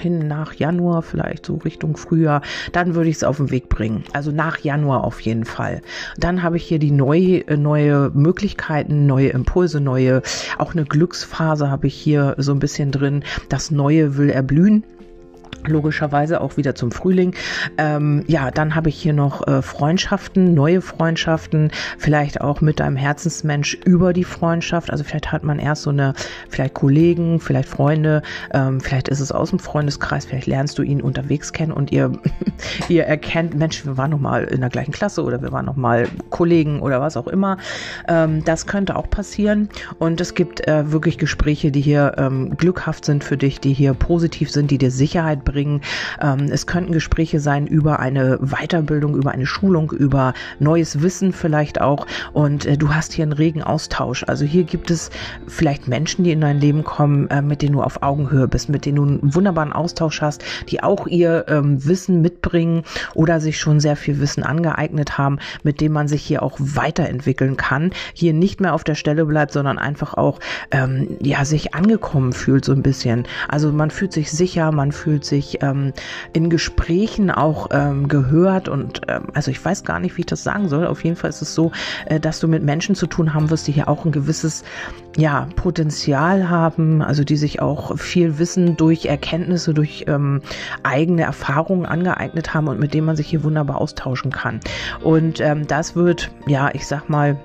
hin 0.00 0.28
nach 0.28 0.54
Januar, 0.54 1.02
vielleicht 1.02 1.44
so 1.44 1.56
Richtung 1.56 1.98
Frühjahr, 1.98 2.40
dann 2.72 2.94
würde 2.94 3.10
ich 3.10 3.16
es 3.16 3.24
auf 3.24 3.36
den 3.36 3.50
Weg 3.50 3.68
bringen. 3.68 4.04
Also 4.14 4.32
nach 4.32 4.56
Januar 4.60 5.04
auf 5.04 5.20
jeden 5.20 5.44
Fall. 5.44 5.82
Dann 6.16 6.42
habe 6.42 6.56
ich 6.56 6.64
hier 6.64 6.78
die 6.78 6.90
neue, 6.90 7.46
äh, 7.48 7.58
neue 7.58 8.10
Möglichkeiten, 8.14 9.04
neue 9.04 9.28
Impulse, 9.28 9.78
neue, 9.78 10.22
auch 10.56 10.72
eine 10.72 10.86
Glücksphase 10.86 11.70
habe 11.70 11.86
ich 11.88 11.94
hier 11.94 12.34
so 12.38 12.52
ein 12.52 12.60
bisschen 12.60 12.92
drin. 12.92 13.24
Das 13.50 13.70
Neue 13.70 14.16
will 14.16 14.30
erblühen 14.30 14.84
logischerweise 15.66 16.40
auch 16.40 16.56
wieder 16.56 16.74
zum 16.74 16.90
Frühling. 16.90 17.34
Ähm, 17.76 18.24
ja, 18.26 18.50
dann 18.50 18.74
habe 18.74 18.88
ich 18.88 18.96
hier 18.96 19.12
noch 19.12 19.46
äh, 19.46 19.62
Freundschaften, 19.62 20.54
neue 20.54 20.80
Freundschaften, 20.80 21.70
vielleicht 21.98 22.40
auch 22.40 22.60
mit 22.60 22.80
einem 22.80 22.96
Herzensmensch 22.96 23.74
über 23.84 24.12
die 24.12 24.24
Freundschaft. 24.24 24.90
Also 24.90 25.04
vielleicht 25.04 25.32
hat 25.32 25.44
man 25.44 25.58
erst 25.58 25.82
so 25.82 25.90
eine, 25.90 26.14
vielleicht 26.48 26.74
Kollegen, 26.74 27.40
vielleicht 27.40 27.68
Freunde, 27.68 28.22
ähm, 28.52 28.80
vielleicht 28.80 29.08
ist 29.08 29.20
es 29.20 29.32
aus 29.32 29.50
dem 29.50 29.58
Freundeskreis, 29.58 30.26
vielleicht 30.26 30.46
lernst 30.46 30.78
du 30.78 30.82
ihn 30.82 31.00
unterwegs 31.00 31.52
kennen 31.52 31.72
und 31.72 31.92
ihr, 31.92 32.12
ihr 32.88 33.04
erkennt, 33.04 33.54
Mensch, 33.54 33.84
wir 33.84 33.96
waren 33.96 34.10
noch 34.10 34.20
mal 34.20 34.44
in 34.44 34.60
der 34.60 34.70
gleichen 34.70 34.92
Klasse 34.92 35.22
oder 35.22 35.42
wir 35.42 35.52
waren 35.52 35.66
noch 35.66 35.76
mal 35.76 36.08
Kollegen 36.30 36.80
oder 36.80 37.00
was 37.00 37.16
auch 37.16 37.26
immer. 37.26 37.58
Ähm, 38.08 38.44
das 38.44 38.66
könnte 38.66 38.96
auch 38.96 39.10
passieren 39.10 39.68
und 39.98 40.20
es 40.20 40.34
gibt 40.34 40.66
äh, 40.66 40.90
wirklich 40.92 41.18
Gespräche, 41.18 41.70
die 41.70 41.80
hier 41.80 42.14
ähm, 42.16 42.56
glückhaft 42.56 43.04
sind 43.04 43.24
für 43.24 43.36
dich, 43.36 43.60
die 43.60 43.72
hier 43.72 43.94
positiv 43.94 44.50
sind, 44.50 44.70
die 44.70 44.78
dir 44.78 44.90
Sicherheit 44.90 45.44
bringen. 45.48 45.80
Ähm, 46.20 46.48
es 46.50 46.66
könnten 46.66 46.92
Gespräche 46.92 47.40
sein 47.40 47.66
über 47.66 47.98
eine 48.00 48.38
Weiterbildung, 48.38 49.16
über 49.16 49.32
eine 49.32 49.46
Schulung, 49.46 49.90
über 49.90 50.34
neues 50.58 51.02
Wissen 51.02 51.32
vielleicht 51.32 51.80
auch. 51.80 52.06
Und 52.32 52.66
äh, 52.66 52.76
du 52.76 52.94
hast 52.94 53.12
hier 53.12 53.24
einen 53.24 53.32
regen 53.32 53.62
Austausch. 53.62 54.24
Also 54.26 54.44
hier 54.44 54.64
gibt 54.64 54.90
es 54.90 55.10
vielleicht 55.46 55.88
Menschen, 55.88 56.24
die 56.24 56.32
in 56.32 56.40
dein 56.40 56.60
Leben 56.60 56.84
kommen, 56.84 57.28
äh, 57.30 57.42
mit 57.42 57.62
denen 57.62 57.72
du 57.72 57.82
auf 57.82 58.02
Augenhöhe 58.02 58.46
bist, 58.46 58.68
mit 58.68 58.84
denen 58.84 58.96
du 58.96 59.02
einen 59.04 59.34
wunderbaren 59.34 59.72
Austausch 59.72 60.20
hast, 60.20 60.44
die 60.68 60.82
auch 60.82 61.06
ihr 61.06 61.46
ähm, 61.48 61.84
Wissen 61.84 62.20
mitbringen 62.20 62.82
oder 63.14 63.40
sich 63.40 63.58
schon 63.58 63.80
sehr 63.80 63.96
viel 63.96 64.20
Wissen 64.20 64.42
angeeignet 64.42 65.16
haben, 65.16 65.38
mit 65.62 65.80
dem 65.80 65.92
man 65.92 66.08
sich 66.08 66.22
hier 66.22 66.42
auch 66.42 66.56
weiterentwickeln 66.58 67.56
kann. 67.56 67.92
Hier 68.12 68.34
nicht 68.34 68.60
mehr 68.60 68.74
auf 68.74 68.84
der 68.84 68.94
Stelle 68.94 69.24
bleibt, 69.24 69.52
sondern 69.52 69.78
einfach 69.78 70.14
auch 70.14 70.40
ähm, 70.70 71.16
ja 71.20 71.44
sich 71.44 71.74
angekommen 71.74 72.32
fühlt 72.32 72.64
so 72.64 72.72
ein 72.72 72.82
bisschen. 72.82 73.26
Also 73.48 73.72
man 73.72 73.90
fühlt 73.90 74.12
sich 74.12 74.30
sicher, 74.30 74.72
man 74.72 74.92
fühlt 74.92 75.24
sich 75.24 75.37
sich 75.38 75.62
ähm, 75.62 75.92
in 76.32 76.50
Gesprächen 76.50 77.30
auch 77.30 77.68
ähm, 77.70 78.08
gehört 78.08 78.68
und 78.68 79.02
ähm, 79.08 79.28
also 79.34 79.50
ich 79.50 79.64
weiß 79.64 79.84
gar 79.84 80.00
nicht, 80.00 80.16
wie 80.16 80.22
ich 80.22 80.26
das 80.26 80.42
sagen 80.42 80.68
soll. 80.68 80.86
Auf 80.86 81.04
jeden 81.04 81.16
Fall 81.16 81.30
ist 81.30 81.42
es 81.42 81.54
so, 81.54 81.70
äh, 82.06 82.18
dass 82.18 82.40
du 82.40 82.48
mit 82.48 82.64
Menschen 82.64 82.94
zu 82.94 83.06
tun 83.06 83.34
haben 83.34 83.50
wirst, 83.50 83.68
die 83.68 83.72
hier 83.72 83.88
auch 83.88 84.04
ein 84.04 84.10
gewisses 84.12 84.64
ja, 85.16 85.48
Potenzial 85.56 86.48
haben, 86.48 87.02
also 87.02 87.24
die 87.24 87.36
sich 87.36 87.60
auch 87.60 87.96
viel 87.98 88.38
Wissen 88.38 88.76
durch 88.76 89.06
Erkenntnisse, 89.06 89.74
durch 89.74 90.04
ähm, 90.08 90.42
eigene 90.82 91.22
Erfahrungen 91.22 91.86
angeeignet 91.86 92.54
haben 92.54 92.68
und 92.68 92.80
mit 92.80 92.94
denen 92.94 93.06
man 93.06 93.16
sich 93.16 93.28
hier 93.28 93.44
wunderbar 93.44 93.80
austauschen 93.80 94.32
kann. 94.32 94.60
Und 95.02 95.40
ähm, 95.40 95.66
das 95.66 95.94
wird, 95.94 96.30
ja, 96.46 96.70
ich 96.72 96.86
sag 96.86 97.08
mal, 97.08 97.36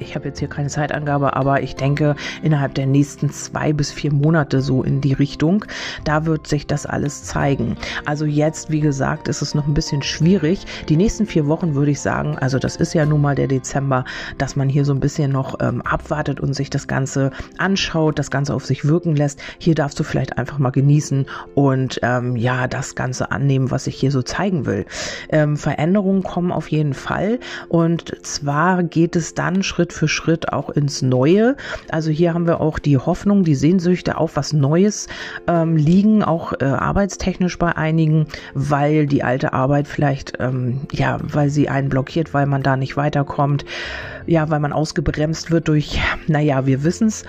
ich 0.00 0.14
habe 0.14 0.28
jetzt 0.28 0.38
hier 0.38 0.48
keine 0.48 0.68
Zeitangabe, 0.68 1.36
aber 1.36 1.62
ich 1.62 1.76
denke 1.76 2.16
innerhalb 2.42 2.74
der 2.74 2.86
nächsten 2.86 3.30
zwei 3.30 3.72
bis 3.72 3.92
vier 3.92 4.12
Monate 4.12 4.60
so 4.60 4.82
in 4.82 5.00
die 5.00 5.12
Richtung. 5.12 5.64
Da 6.04 6.26
wird 6.26 6.46
sich 6.46 6.66
das 6.66 6.86
alles 6.86 7.24
zeigen. 7.24 7.76
Also 8.04 8.24
jetzt, 8.24 8.70
wie 8.70 8.80
gesagt, 8.80 9.28
ist 9.28 9.42
es 9.42 9.54
noch 9.54 9.66
ein 9.66 9.74
bisschen 9.74 10.02
schwierig. 10.02 10.64
Die 10.88 10.96
nächsten 10.96 11.26
vier 11.26 11.46
Wochen 11.46 11.74
würde 11.74 11.90
ich 11.90 12.00
sagen, 12.00 12.36
also 12.38 12.58
das 12.58 12.76
ist 12.76 12.94
ja 12.94 13.06
nun 13.06 13.20
mal 13.20 13.34
der 13.34 13.48
Dezember, 13.48 14.04
dass 14.38 14.56
man 14.56 14.68
hier 14.68 14.84
so 14.84 14.92
ein 14.92 15.00
bisschen 15.00 15.32
noch 15.32 15.56
ähm, 15.60 15.82
abwartet 15.82 16.40
und 16.40 16.54
sich 16.54 16.70
das 16.70 16.86
Ganze 16.86 17.30
anschaut, 17.58 18.18
das 18.18 18.30
Ganze 18.30 18.54
auf 18.54 18.64
sich 18.66 18.84
wirken 18.84 19.16
lässt. 19.16 19.40
Hier 19.58 19.74
darfst 19.74 19.98
du 19.98 20.04
vielleicht 20.04 20.38
einfach 20.38 20.58
mal 20.58 20.70
genießen 20.70 21.26
und 21.54 22.00
ähm, 22.02 22.36
ja, 22.36 22.68
das 22.68 22.94
Ganze 22.94 23.30
annehmen, 23.30 23.70
was 23.70 23.86
ich 23.86 23.96
hier 23.96 24.10
so 24.10 24.22
zeigen 24.22 24.66
will. 24.66 24.86
Ähm, 25.28 25.56
Veränderungen 25.56 26.22
kommen 26.22 26.52
auf 26.52 26.68
jeden 26.68 26.94
Fall 26.94 27.38
und 27.68 28.14
zwar 28.24 28.82
geht 28.82 29.16
es 29.16 29.34
dann 29.34 29.62
Schritt 29.62 29.85
Schritt 29.86 29.92
für 29.92 30.08
Schritt 30.08 30.52
auch 30.52 30.70
ins 30.70 31.02
Neue. 31.02 31.56
Also 31.90 32.10
hier 32.10 32.34
haben 32.34 32.46
wir 32.46 32.60
auch 32.60 32.78
die 32.80 32.98
Hoffnung, 32.98 33.44
die 33.44 33.54
Sehnsüchte 33.54 34.18
auf 34.18 34.34
was 34.34 34.52
Neues 34.52 35.06
ähm, 35.46 35.76
liegen, 35.76 36.24
auch 36.24 36.54
äh, 36.60 36.64
arbeitstechnisch 36.64 37.56
bei 37.58 37.76
einigen, 37.76 38.26
weil 38.54 39.06
die 39.06 39.22
alte 39.22 39.52
Arbeit 39.52 39.86
vielleicht, 39.86 40.34
ähm, 40.40 40.80
ja, 40.92 41.18
weil 41.22 41.50
sie 41.50 41.68
einen 41.68 41.88
blockiert, 41.88 42.34
weil 42.34 42.46
man 42.46 42.62
da 42.62 42.76
nicht 42.76 42.96
weiterkommt, 42.96 43.64
ja, 44.26 44.50
weil 44.50 44.58
man 44.60 44.72
ausgebremst 44.72 45.52
wird 45.52 45.68
durch, 45.68 46.00
naja, 46.26 46.66
wir 46.66 46.82
wissen 46.82 47.06
es. 47.06 47.24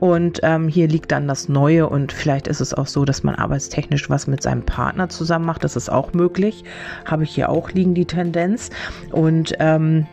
Und 0.00 0.40
ähm, 0.42 0.66
hier 0.66 0.88
liegt 0.88 1.12
dann 1.12 1.28
das 1.28 1.48
Neue 1.50 1.86
und 1.86 2.10
vielleicht 2.10 2.48
ist 2.48 2.60
es 2.60 2.72
auch 2.72 2.86
so, 2.86 3.04
dass 3.04 3.22
man 3.22 3.34
arbeitstechnisch 3.34 4.08
was 4.08 4.26
mit 4.26 4.42
seinem 4.42 4.62
Partner 4.62 5.10
zusammen 5.10 5.44
macht. 5.44 5.62
Das 5.62 5.76
ist 5.76 5.92
auch 5.92 6.14
möglich. 6.14 6.64
Habe 7.04 7.24
ich 7.24 7.34
hier 7.34 7.50
auch 7.50 7.70
liegen 7.72 7.94
die 7.94 8.06
Tendenz. 8.06 8.70
Und 9.12 9.52
ähm, 9.58 10.06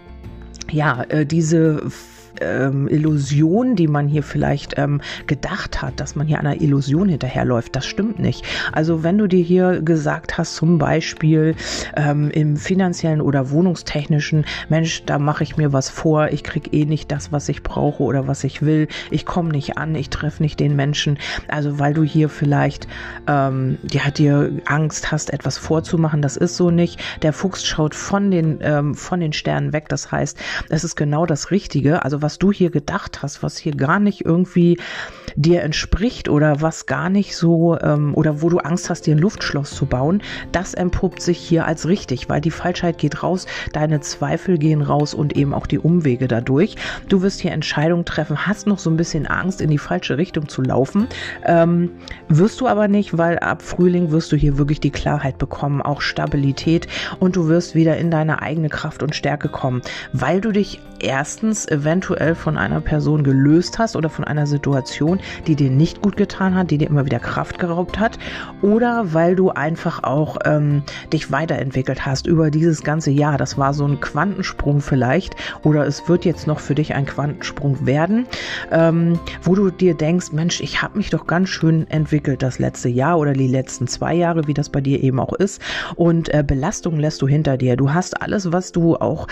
ja, 0.72 1.04
äh, 1.04 1.26
diese 1.26 1.90
ähm, 2.42 2.88
Illusion, 2.88 3.76
die 3.76 3.88
man 3.88 4.08
hier 4.08 4.24
vielleicht 4.24 4.78
ähm, 4.78 5.02
gedacht 5.28 5.82
hat, 5.82 6.00
dass 6.00 6.16
man 6.16 6.28
hier 6.28 6.40
einer 6.40 6.62
Illusion 6.62 7.10
hinterherläuft, 7.10 7.76
das 7.76 7.86
stimmt 7.86 8.20
nicht. 8.20 8.46
Also 8.72 9.04
wenn 9.04 9.18
du 9.18 9.28
dir 9.28 9.44
hier 9.44 9.82
gesagt 9.82 10.38
hast, 10.38 10.56
zum 10.56 10.78
Beispiel 10.78 11.56
ähm, 11.96 12.30
im 12.32 12.58
finanziellen 12.58 13.22
oder 13.22 13.52
wohnungstechnischen, 13.52 14.46
Mensch, 14.70 15.04
da 15.06 15.20
mache 15.20 15.44
ich 15.44 15.58
mir 15.58 15.74
was 15.74 15.90
vor, 15.90 16.30
ich 16.30 16.44
kriege 16.44 16.70
eh 16.72 16.86
nicht 16.86 17.12
das, 17.12 17.32
was 17.32 17.50
ich 17.50 17.64
brauche 17.64 18.04
oder 18.04 18.28
was 18.28 18.44
ich 18.44 18.62
will, 18.62 18.88
ich 19.12 19.26
komme 19.26 19.50
nicht 19.50 19.78
an, 19.78 19.96
ich 19.96 20.10
treffe 20.10 20.42
nicht 20.44 20.60
den 20.60 20.76
Menschen. 20.76 21.18
Also 21.48 21.80
weil 21.80 21.94
du 21.94 22.04
hier 22.04 22.30
vielleicht 22.30 22.88
ähm, 23.28 23.78
ja, 23.92 24.10
dir 24.12 24.52
Angst 24.66 25.12
hast, 25.12 25.34
etwas 25.34 25.58
vorzumachen, 25.58 26.22
das 26.22 26.38
ist 26.38 26.58
so 26.58 26.72
nicht. 26.72 27.00
Der 27.22 27.34
Fuchs 27.34 27.66
schaut 27.66 27.96
von 27.96 28.32
den, 28.32 28.60
ähm, 28.62 28.96
von 28.96 29.20
den 29.20 29.34
Sternen 29.34 29.74
weg, 29.74 29.90
das 29.90 30.12
heißt, 30.12 30.38
es 30.70 30.84
ist 30.84 30.96
genau 30.96 31.26
das 31.26 31.52
Richtige. 31.52 32.04
Also 32.04 32.22
was 32.28 32.40
du 32.40 32.52
hier 32.52 32.72
gedacht 32.72 33.24
hast, 33.24 33.42
was 33.42 33.58
hier 33.58 33.74
gar 33.74 34.02
nicht 34.02 34.26
irgendwie 34.26 34.78
dir 35.38 35.62
entspricht 35.62 36.28
oder 36.28 36.60
was 36.60 36.86
gar 36.86 37.08
nicht 37.08 37.38
so 37.38 37.80
ähm, 37.80 38.14
oder 38.16 38.42
wo 38.42 38.50
du 38.50 38.58
Angst 38.58 38.90
hast, 38.90 39.08
dir 39.08 39.16
ein 39.16 39.20
Luftschloss 39.20 39.72
zu 39.72 39.86
bauen, 39.86 40.22
das 40.52 40.74
entpuppt 40.74 41.22
sich 41.22 41.38
hier 41.38 41.66
als 41.66 41.88
richtig, 41.88 42.28
weil 42.28 42.42
die 42.42 42.52
Falschheit 42.52 42.98
geht 42.98 43.24
raus, 43.24 43.46
deine 43.72 44.02
Zweifel 44.02 44.58
gehen 44.58 44.82
raus 44.82 45.14
und 45.14 45.38
eben 45.38 45.54
auch 45.54 45.68
die 45.68 45.80
Umwege 45.80 46.28
dadurch. 46.28 46.76
Du 47.08 47.22
wirst 47.22 47.40
hier 47.40 47.54
Entscheidungen 47.54 48.04
treffen, 48.04 48.46
hast 48.46 48.68
noch 48.68 48.80
so 48.80 48.90
ein 48.90 48.98
bisschen 48.98 49.26
Angst, 49.26 49.62
in 49.62 49.70
die 49.70 49.78
falsche 49.78 50.18
Richtung 50.18 50.50
zu 50.50 50.62
laufen, 50.62 51.08
ähm, 51.46 51.92
wirst 52.28 52.60
du 52.60 52.68
aber 52.68 52.90
nicht, 52.90 53.18
weil 53.18 53.40
ab 53.40 53.62
Frühling 53.62 54.12
wirst 54.12 54.34
du 54.34 54.36
hier 54.36 54.58
wirklich 54.58 54.82
die 54.82 54.92
Klarheit 54.92 55.38
bekommen, 55.38 55.82
auch 55.82 56.02
Stabilität 56.02 56.88
und 57.22 57.38
du 57.38 57.48
wirst 57.48 57.74
wieder 57.74 57.96
in 57.96 58.12
deine 58.12 58.42
eigene 58.42 58.68
Kraft 58.68 59.02
und 59.02 59.16
Stärke 59.16 59.48
kommen, 59.48 59.82
weil 60.12 60.42
du 60.42 60.52
dich 60.52 60.82
erstens 61.00 61.68
eventuell 61.68 62.36
von 62.36 62.58
einer 62.58 62.82
Person 62.82 63.24
gelöst 63.24 63.80
hast 63.80 63.96
oder 63.96 64.10
von 64.10 64.26
einer 64.26 64.48
Situation, 64.48 65.20
die 65.46 65.56
dir 65.56 65.70
nicht 65.70 66.02
gut 66.02 66.18
getan 66.18 66.56
hat, 66.56 66.72
die 66.72 66.78
dir 66.78 66.90
immer 66.90 67.06
wieder 67.06 67.20
Kraft 67.20 67.60
geraubt 67.60 68.00
hat 68.00 68.18
oder 68.62 69.14
weil 69.14 69.36
du 69.36 69.50
einfach 69.50 70.04
auch 70.04 70.38
ähm, 70.46 70.84
dich 71.14 71.32
weiterentwickelt 71.32 72.06
hast 72.06 72.28
über 72.28 72.52
dieses 72.52 72.84
ganze 72.84 73.12
Jahr. 73.12 73.38
Das 73.38 73.58
war 73.58 73.74
so 73.74 73.86
ein 73.86 74.00
Quantensprung 74.00 74.82
vielleicht 74.82 75.36
oder 75.64 75.86
es 75.86 76.08
wird 76.08 76.26
jetzt 76.26 76.48
noch 76.48 76.60
für 76.60 76.76
dich 76.76 76.96
ein 76.96 77.06
Quantensprung 77.06 77.86
werden, 77.86 78.26
ähm, 78.72 79.20
wo 79.44 79.56
du 79.56 79.70
dir 79.70 79.94
denkst, 79.94 80.32
Mensch, 80.32 80.62
ich 80.62 80.82
habe 80.82 80.98
mich 80.98 81.10
doch 81.10 81.28
ganz 81.28 81.50
schön 81.50 81.90
entwickelt 81.90 82.42
das 82.44 82.60
letzte 82.60 82.90
Jahr 82.90 83.20
oder 83.20 83.34
die 83.34 83.48
letzten 83.48 83.88
zwei 83.88 84.14
Jahre, 84.14 84.48
wie 84.48 84.54
das 84.54 84.70
bei 84.70 84.82
dir 84.82 85.04
eben 85.04 85.20
auch 85.20 85.34
ist 85.34 85.62
und 85.96 86.34
äh, 86.34 86.44
Belastung 86.46 87.00
lässt 87.00 87.22
du 87.22 87.28
hinter 87.28 87.58
dir. 87.58 87.76
Du 87.76 87.94
hast 87.94 88.22
alles, 88.22 88.52
was 88.52 88.72
du 88.72 88.96
auch, 88.96 89.28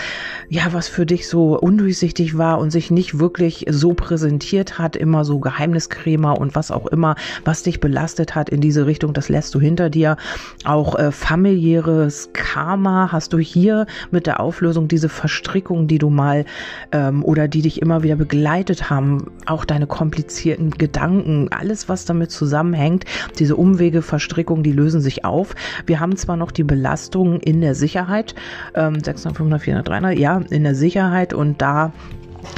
ja, 0.48 0.72
was 0.72 0.88
für 0.88 1.06
dich 1.06 1.28
so 1.28 1.55
undurchsichtig 1.62 2.36
war 2.38 2.58
und 2.58 2.70
sich 2.70 2.90
nicht 2.90 3.18
wirklich 3.18 3.66
so 3.68 3.94
präsentiert 3.94 4.78
hat, 4.78 4.96
immer 4.96 5.24
so 5.24 5.38
Geheimniskrämer 5.38 6.38
und 6.38 6.54
was 6.54 6.70
auch 6.70 6.86
immer, 6.86 7.16
was 7.44 7.62
dich 7.62 7.80
belastet 7.80 8.34
hat 8.34 8.48
in 8.48 8.60
diese 8.60 8.86
Richtung, 8.86 9.12
das 9.12 9.28
lässt 9.28 9.54
du 9.54 9.60
hinter 9.60 9.90
dir. 9.90 10.16
Auch 10.64 10.98
äh, 10.98 11.12
familiäres 11.12 12.30
Karma 12.32 13.10
hast 13.12 13.32
du 13.32 13.38
hier 13.38 13.86
mit 14.10 14.26
der 14.26 14.40
Auflösung 14.40 14.88
diese 14.88 15.08
Verstrickung, 15.08 15.86
die 15.86 15.98
du 15.98 16.10
mal 16.10 16.44
ähm, 16.92 17.24
oder 17.24 17.48
die 17.48 17.62
dich 17.62 17.80
immer 17.82 18.02
wieder 18.02 18.16
begleitet 18.16 18.90
haben, 18.90 19.30
auch 19.46 19.64
deine 19.64 19.86
komplizierten 19.86 20.70
Gedanken, 20.70 21.48
alles 21.50 21.88
was 21.88 22.04
damit 22.04 22.30
zusammenhängt, 22.30 23.04
diese 23.38 23.56
Umwege, 23.56 24.02
Verstrickung, 24.02 24.62
die 24.62 24.72
lösen 24.72 25.00
sich 25.00 25.24
auf. 25.24 25.54
Wir 25.86 26.00
haben 26.00 26.16
zwar 26.16 26.36
noch 26.36 26.50
die 26.50 26.64
Belastung 26.64 27.40
in 27.40 27.60
der 27.60 27.74
Sicherheit, 27.74 28.34
ähm, 28.74 29.02
600, 29.02 29.36
500, 29.36 29.62
400, 29.62 29.88
300, 29.88 30.18
ja, 30.18 30.40
in 30.50 30.64
der 30.64 30.74
Sicherheit 30.74 31.34
und 31.34 31.45
da 31.54 31.92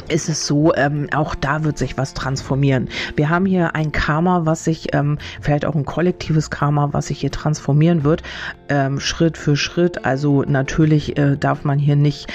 ist 0.07 0.29
es 0.29 0.45
so, 0.45 0.73
ähm, 0.75 1.07
auch 1.13 1.35
da 1.35 1.63
wird 1.63 1.77
sich 1.77 1.97
was 1.97 2.13
transformieren. 2.13 2.89
Wir 3.15 3.29
haben 3.29 3.45
hier 3.45 3.75
ein 3.75 3.91
Karma, 3.91 4.45
was 4.45 4.63
sich, 4.63 4.93
ähm, 4.93 5.17
vielleicht 5.41 5.65
auch 5.65 5.75
ein 5.75 5.85
kollektives 5.85 6.49
Karma, 6.49 6.89
was 6.91 7.07
sich 7.07 7.19
hier 7.19 7.31
transformieren 7.31 8.03
wird, 8.03 8.23
ähm, 8.69 8.99
Schritt 8.99 9.37
für 9.37 9.55
Schritt. 9.55 10.05
Also 10.05 10.43
natürlich 10.43 11.17
äh, 11.17 11.37
darf 11.37 11.63
man 11.63 11.79
hier 11.79 11.95
nicht 11.95 12.27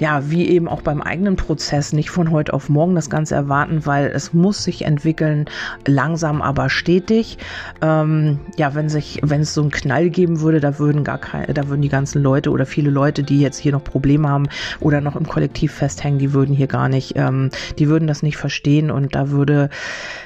ja, 0.00 0.28
wie 0.30 0.48
eben 0.48 0.68
auch 0.68 0.82
beim 0.82 1.00
eigenen 1.00 1.36
Prozess 1.36 1.92
nicht 1.92 2.10
von 2.10 2.30
heute 2.30 2.52
auf 2.52 2.68
morgen 2.68 2.94
das 2.94 3.10
Ganze 3.10 3.34
erwarten, 3.34 3.86
weil 3.86 4.06
es 4.06 4.32
muss 4.32 4.64
sich 4.64 4.84
entwickeln, 4.84 5.44
langsam 5.86 6.42
aber 6.42 6.68
stetig. 6.68 7.38
Ähm, 7.80 8.40
ja, 8.56 8.74
wenn 8.74 8.88
sich, 8.88 9.20
wenn 9.22 9.42
es 9.42 9.54
so 9.54 9.62
einen 9.62 9.70
Knall 9.70 10.10
geben 10.10 10.40
würde, 10.40 10.60
da 10.60 10.78
würden 10.78 11.04
gar 11.04 11.18
keine, 11.18 11.52
da 11.54 11.68
würden 11.68 11.82
die 11.82 11.88
ganzen 11.88 12.22
Leute 12.22 12.50
oder 12.50 12.66
viele 12.66 12.90
Leute, 12.90 13.22
die 13.22 13.40
jetzt 13.40 13.58
hier 13.58 13.72
noch 13.72 13.84
Probleme 13.84 14.28
haben 14.28 14.48
oder 14.80 15.00
noch 15.00 15.14
im 15.14 15.28
Kollektiv 15.28 15.72
festhängen, 15.72 16.18
die 16.18 16.32
würden 16.32 16.54
hier 16.54 16.66
gar 16.66 16.88
nicht, 16.88 17.12
ähm, 17.16 17.50
die 17.78 17.88
würden 17.88 18.08
das 18.08 18.22
nicht 18.22 18.36
verstehen 18.36 18.90
und 18.90 19.14
da 19.14 19.30
würde, 19.30 19.70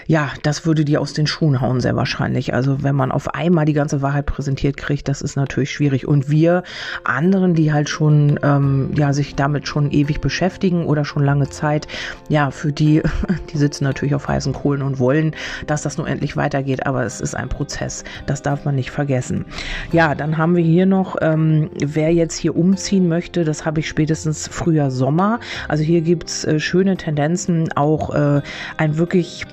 ja, 0.06 0.30
das 0.42 0.64
würde 0.64 0.86
die 0.86 0.96
aus 0.96 1.12
den 1.12 1.26
Schuhen 1.26 1.60
hauen, 1.60 1.80
sehr 1.80 1.94
wahrscheinlich. 1.94 2.54
Also 2.54 2.82
wenn 2.82 2.94
man 2.94 3.12
auf 3.12 3.34
einmal 3.34 3.66
die 3.66 3.74
ganze 3.74 4.00
Wahrheit 4.00 4.24
präsentiert 4.24 4.78
kriegt, 4.78 5.08
das 5.08 5.20
ist 5.20 5.36
natürlich 5.36 5.70
schwierig. 5.70 6.08
Und 6.08 6.30
wir 6.30 6.62
anderen, 7.04 7.52
die 7.54 7.72
halt 7.72 7.90
schon, 7.90 8.40
ähm, 8.42 8.90
ja, 8.94 9.12
sich 9.12 9.34
damit 9.34 9.58
damit 9.58 9.67
schon 9.68 9.90
ewig 9.90 10.20
beschäftigen 10.20 10.86
oder 10.86 11.04
schon 11.04 11.24
lange 11.24 11.48
Zeit, 11.48 11.86
ja, 12.28 12.50
für 12.50 12.72
die, 12.72 13.02
die 13.52 13.58
sitzen 13.58 13.84
natürlich 13.84 14.14
auf 14.14 14.26
heißen 14.26 14.52
Kohlen 14.52 14.82
und 14.82 14.98
wollen, 14.98 15.34
dass 15.66 15.82
das 15.82 15.98
nur 15.98 16.08
endlich 16.08 16.36
weitergeht, 16.36 16.86
aber 16.86 17.04
es 17.04 17.20
ist 17.20 17.34
ein 17.34 17.48
Prozess, 17.48 18.04
das 18.26 18.42
darf 18.42 18.64
man 18.64 18.74
nicht 18.74 18.90
vergessen. 18.90 19.46
Ja, 19.92 20.14
dann 20.14 20.38
haben 20.38 20.56
wir 20.56 20.64
hier 20.64 20.86
noch, 20.86 21.16
ähm, 21.20 21.70
wer 21.84 22.12
jetzt 22.12 22.36
hier 22.36 22.56
umziehen 22.56 23.08
möchte, 23.08 23.44
das 23.44 23.64
habe 23.64 23.80
ich 23.80 23.88
spätestens 23.88 24.48
früher 24.48 24.90
Sommer. 24.90 25.40
Also 25.68 25.84
hier 25.84 26.00
gibt 26.00 26.28
es 26.28 26.44
äh, 26.44 26.58
schöne 26.58 26.96
Tendenzen, 26.96 27.70
auch 27.76 28.14
äh, 28.14 28.42
ein 28.76 28.98
wirklich 28.98 29.46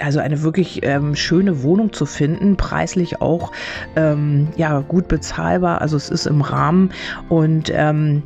also 0.00 0.18
eine 0.18 0.42
wirklich 0.42 0.84
ähm, 0.84 1.14
schöne 1.14 1.62
Wohnung 1.62 1.92
zu 1.92 2.06
finden, 2.06 2.56
preislich 2.56 3.20
auch 3.20 3.52
ähm, 3.96 4.48
ja 4.56 4.80
gut 4.80 5.08
bezahlbar. 5.08 5.80
Also 5.80 5.96
es 5.96 6.10
ist 6.10 6.26
im 6.26 6.40
Rahmen 6.40 6.90
und 7.28 7.70
ähm, 7.72 8.22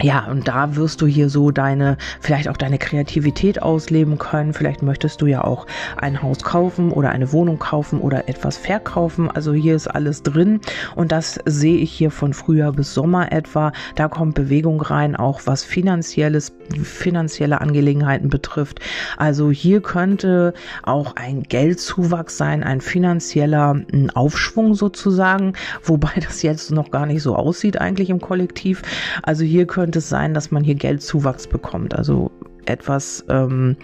ja, 0.00 0.26
und 0.30 0.46
da 0.46 0.76
wirst 0.76 1.02
du 1.02 1.06
hier 1.06 1.28
so 1.28 1.50
deine, 1.50 1.96
vielleicht 2.20 2.48
auch 2.48 2.56
deine 2.56 2.78
Kreativität 2.78 3.62
ausleben 3.62 4.16
können. 4.18 4.52
Vielleicht 4.52 4.82
möchtest 4.82 5.20
du 5.20 5.26
ja 5.26 5.42
auch 5.42 5.66
ein 5.96 6.22
Haus 6.22 6.44
kaufen 6.44 6.92
oder 6.92 7.10
eine 7.10 7.32
Wohnung 7.32 7.58
kaufen 7.58 8.00
oder 8.00 8.28
etwas 8.28 8.56
verkaufen. 8.56 9.28
Also 9.28 9.52
hier 9.52 9.74
ist 9.74 9.88
alles 9.88 10.22
drin 10.22 10.60
und 10.94 11.10
das 11.10 11.40
sehe 11.46 11.78
ich 11.78 11.90
hier 11.90 12.12
von 12.12 12.32
Frühjahr 12.32 12.72
bis 12.72 12.94
Sommer 12.94 13.32
etwa. 13.32 13.72
Da 13.96 14.06
kommt 14.06 14.36
Bewegung 14.36 14.80
rein, 14.80 15.16
auch 15.16 15.40
was 15.46 15.64
finanzielles, 15.64 16.52
finanzielle 16.84 17.60
Angelegenheiten 17.60 18.28
betrifft. 18.28 18.78
Also 19.16 19.50
hier 19.50 19.80
könnte 19.82 20.54
auch 20.84 21.16
ein 21.16 21.42
Geldzuwachs 21.42 22.36
sein, 22.36 22.62
ein 22.62 22.80
finanzieller 22.80 23.80
Aufschwung 24.14 24.74
sozusagen, 24.74 25.54
wobei 25.82 26.12
das 26.20 26.42
jetzt 26.42 26.70
noch 26.70 26.92
gar 26.92 27.06
nicht 27.06 27.22
so 27.22 27.34
aussieht 27.34 27.80
eigentlich 27.80 28.10
im 28.10 28.20
Kollektiv. 28.20 28.82
Also 29.24 29.42
hier 29.42 29.66
könnte 29.66 29.87
könnte 29.88 30.00
es 30.00 30.10
sein, 30.10 30.34
dass 30.34 30.50
man 30.50 30.64
hier 30.64 30.74
Geldzuwachs 30.74 31.46
bekommt. 31.46 31.96
Also 31.96 32.30
etwas 32.66 33.24
ähm, 33.30 33.76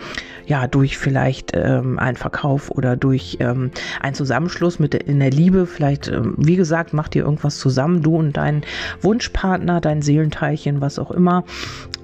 ja 0.45 0.67
durch 0.67 0.99
vielleicht 0.99 1.53
ähm, 1.55 1.99
einen 1.99 2.19
Verkauf 2.19 2.71
oder 2.71 2.95
durch 2.95 3.39
ähm, 3.41 3.71
einen 4.03 4.15
Zusammenschluss 4.15 4.79
mit 4.79 4.93
in 4.93 5.19
der 5.19 5.31
Liebe. 5.31 5.65
Vielleicht 5.65 6.09
ähm, 6.09 6.35
wie 6.37 6.57
gesagt 6.57 6.93
macht 6.93 7.17
ihr 7.17 7.23
irgendwas 7.23 7.59
zusammen 7.59 8.03
du 8.03 8.17
und 8.17 8.37
dein 8.37 8.65
Wunschpartner 9.01 9.81
dein 9.81 10.03
Seelenteilchen 10.03 10.83
was 10.83 10.99
auch 10.99 11.11
immer. 11.11 11.45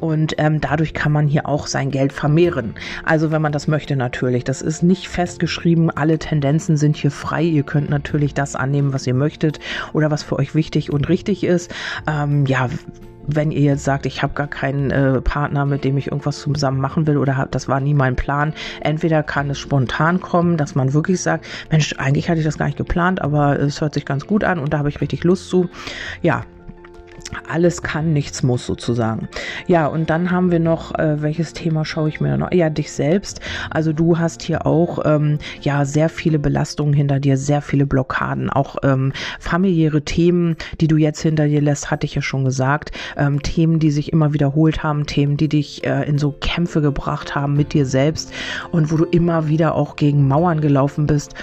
Und 0.01 0.37
ähm, 0.39 0.63
dadurch 0.63 0.95
kann 0.95 1.13
man 1.13 1.27
hier 1.27 1.47
auch 1.47 1.67
sein 1.67 1.91
Geld 1.91 2.15
vermehren. 2.15 2.77
Also 3.05 3.31
wenn 3.31 3.43
man 3.43 3.53
das 3.53 3.69
möchte 3.69 3.97
natürlich. 3.97 4.45
Das 4.45 4.63
ist 4.63 4.83
nicht 4.83 5.09
festgeschrieben. 5.09 5.91
Alle 5.91 6.19
Tendenzen 6.19 6.79
sind 6.79 6.97
hier 6.97 7.11
frei. 7.11 7.43
Ihr 7.43 7.65
könnt 7.65 7.91
natürlich 7.91 8.33
das 8.33 8.57
annehmen 8.57 8.95
was 8.95 9.07
ihr 9.07 9.13
möchtet 9.13 9.61
oder 9.93 10.11
was 10.11 10.23
für 10.23 10.39
euch 10.39 10.55
wichtig 10.55 10.91
und 10.91 11.11
richtig 11.11 11.45
ist. 11.45 11.71
Ähm, 12.07 12.47
ja 12.47 12.71
wenn 13.27 13.51
ihr 13.51 13.61
jetzt 13.61 13.85
sagt, 13.85 14.07
ich 14.07 14.23
habe 14.23 14.35
gar 14.35 14.47
keinen 14.47 14.91
äh, 14.91 15.21
Partner, 15.21 15.67
mit 15.67 15.85
dem 15.85 15.97
ich 15.97 16.09
irgendwas 16.09 16.41
zusammen 16.41 16.81
machen 16.81 17.07
will 17.07 17.17
oder 17.17 17.37
hab, 17.37 17.51
das 17.53 17.69
war 17.69 17.81
nie 17.81 17.95
mein 17.95 18.17
Plan, 18.17 18.55
entweder 18.81 19.23
kann 19.23 19.51
es 19.51 19.59
spontan 19.59 20.21
kommen, 20.21 20.57
dass 20.57 20.75
man 20.75 20.93
wirklich 20.93 21.21
sagt, 21.21 21.47
Mensch, 21.71 21.95
eigentlich 21.99 22.29
hatte 22.29 22.41
ich 22.41 22.47
das 22.47 22.59
gar 22.59 22.67
nicht 22.67 22.79
geplant, 22.79 23.21
aber 23.23 23.59
es 23.59 23.81
hört 23.81 23.95
sich 23.95 24.05
ganz 24.05 24.27
gut 24.27 24.45
an 24.45 24.59
und 24.59 24.73
da 24.73 24.79
habe 24.79 24.89
ich 24.89 25.01
richtig 25.01 25.25
Lust 25.25 25.49
zu. 25.49 25.69
Ja, 26.23 26.45
alles 27.49 27.83
kann, 27.83 28.13
nichts 28.13 28.43
muss 28.43 28.67
sozusagen. 28.67 29.29
Ja, 29.67 29.87
und 29.87 30.11
dann 30.11 30.31
haben 30.31 30.51
wir 30.51 30.61
noch, 30.61 30.95
äh, 30.99 31.23
welches 31.23 31.53
Thema 31.53 31.85
schaue 31.85 32.09
ich 32.09 32.21
mir 32.21 32.37
noch? 32.37 32.53
Ja, 32.53 32.71
dich 32.71 32.93
selbst. 32.93 33.41
Also 33.71 33.93
du 33.93 34.19
hast 34.19 34.43
hier 34.43 34.67
auch 34.67 35.01
ähm, 35.05 35.39
ja 35.61 35.85
sehr 35.85 36.09
viele 36.09 36.39
Belastungen 36.39 36.95
hinter 36.95 37.21
dir, 37.21 37.37
sehr 37.37 37.63
viele 37.63 37.87
Blockaden, 37.87 38.51
auch 38.51 38.77
ähm, 38.83 39.13
familiäre 39.39 40.03
Themen, 40.03 40.57
die 40.81 40.89
du 40.89 40.97
jetzt 40.97 41.21
hinter 41.21 41.47
dir 41.47 41.61
lässt, 41.61 41.91
hatte 41.91 42.07
ich 42.07 42.15
ja 42.15 42.23
schon 42.23 42.45
gesagt. 42.45 42.93
Ähm, 43.17 43.43
Themen, 43.43 43.79
die 43.79 43.91
sich 43.91 44.13
immer 44.13 44.33
wiederholt 44.33 44.83
haben, 44.83 45.07
Themen, 45.07 45.37
die 45.37 45.49
dich 45.49 45.85
äh, 45.87 46.09
in 46.09 46.19
so 46.19 46.33
Kämpfe 46.33 46.81
gebracht 46.81 47.35
haben 47.35 47.55
mit 47.55 47.73
dir 47.73 47.87
selbst 47.87 48.33
und 48.71 48.91
wo 48.91 48.97
du 48.97 49.05
immer 49.05 49.49
wieder 49.49 49.75
auch 49.75 49.97
gegen 49.97 50.27
Mauern 50.29 50.61
gelaufen 50.61 51.07
bist. 51.07 51.35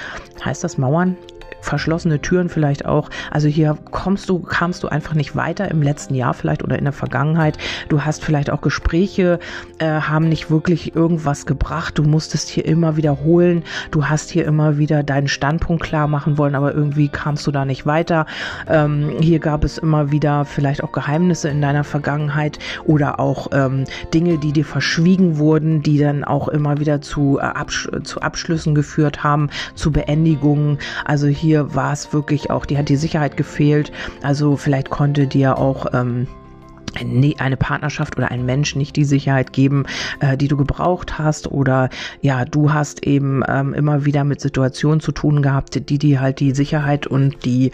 Heißt 0.44 0.64
das 0.64 0.78
Mauern? 0.78 1.18
Verschlossene 1.62 2.22
Türen 2.22 2.50
vielleicht 2.50 2.86
auch. 2.86 3.10
Also 3.32 3.48
hier 3.48 3.78
kommst 3.92 4.30
du, 4.30 4.40
kamst 4.40 4.84
du 4.84 4.88
einfach 4.88 5.14
nicht 5.14 5.36
weiter 5.36 5.70
im 5.70 5.82
letzten 5.82 6.16
Jahr 6.16 6.34
vielleicht 6.34 6.64
oder 6.64 6.78
in 6.78 6.84
der 6.84 6.94
Vergangenheit. 6.94 7.58
Du 7.90 8.04
hast 8.04 8.24
vielleicht 8.24 8.50
auch 8.50 8.62
Gespräche, 8.62 9.40
äh, 9.80 9.86
haben 9.86 10.30
nicht 10.30 10.50
wirklich 10.50 10.96
irgendwas 10.96 11.46
gebracht. 11.46 11.98
Du 11.98 12.04
musstest 12.04 12.50
hier 12.50 12.66
immer 12.66 12.98
wiederholen. 12.98 13.64
Du 13.92 14.06
hast 14.06 14.30
hier 14.30 14.46
immer 14.46 14.78
wieder 14.78 15.04
deinen 15.04 15.28
Standpunkt 15.28 15.84
klar 15.84 16.08
machen 16.08 16.38
wollen, 16.38 16.56
aber 16.56 16.74
irgendwie 16.74 17.10
kamst 17.10 17.46
du 17.48 17.52
da 17.52 17.66
nicht 17.66 17.86
weiter. 17.86 18.26
Ähm, 18.68 19.14
hier 19.20 19.40
gab 19.40 19.64
es 19.64 19.78
immer 19.78 20.12
wieder 20.12 20.46
vielleicht 20.46 20.84
auch 20.84 20.92
Geheimnisse 20.92 21.50
in 21.50 21.62
deiner 21.62 21.84
Vergangenheit 21.84 22.60
oder 22.86 23.20
auch 23.20 23.48
ähm, 23.52 23.86
Dinge, 24.14 24.38
die 24.38 24.52
dir 24.52 24.66
verschwiegen 24.66 25.38
wurden, 25.38 25.82
die 25.82 25.98
dann 25.98 26.24
auch 26.24 26.48
immer 26.48 26.80
wieder 26.80 27.02
zu, 27.02 27.40
äh, 27.40 27.44
Absch 27.44 27.90
zu 28.04 28.22
Abschlüssen 28.22 28.76
geführt 28.76 29.24
haben, 29.24 29.50
zu 29.76 29.92
Beendigungen. 29.92 30.78
Also 31.06 31.28
hier 31.28 31.57
war 31.76 31.94
es 31.94 32.14
wirklich 32.14 32.50
auch, 32.50 32.66
die 32.66 32.78
hat 32.78 32.90
die 32.90 32.96
Sicherheit 32.96 33.38
gefehlt. 33.38 33.92
Also 34.22 34.58
vielleicht 34.58 34.90
konnte 34.90 35.28
dir 35.28 35.58
auch 35.58 35.88
ähm, 35.94 36.28
eine 36.96 37.58
Partnerschaft 37.58 38.18
oder 38.18 38.32
ein 38.32 38.46
Mensch 38.46 38.76
nicht 38.76 38.96
die 38.96 39.06
Sicherheit 39.06 39.54
geben, 39.54 39.86
äh, 40.20 40.38
die 40.38 40.48
du 40.48 40.58
gebraucht 40.58 41.18
hast 41.18 41.52
oder 41.52 41.90
ja, 42.22 42.46
du 42.46 42.74
hast 42.74 43.06
eben 43.06 43.44
ähm, 43.48 43.74
immer 43.74 44.06
wieder 44.06 44.24
mit 44.24 44.42
Situationen 44.42 45.00
zu 45.00 45.12
tun 45.12 45.42
gehabt, 45.42 45.90
die 45.90 45.98
die 45.98 46.20
halt 46.20 46.40
die 46.40 46.52
Sicherheit 46.52 47.08
und 47.08 47.46
die 47.46 47.72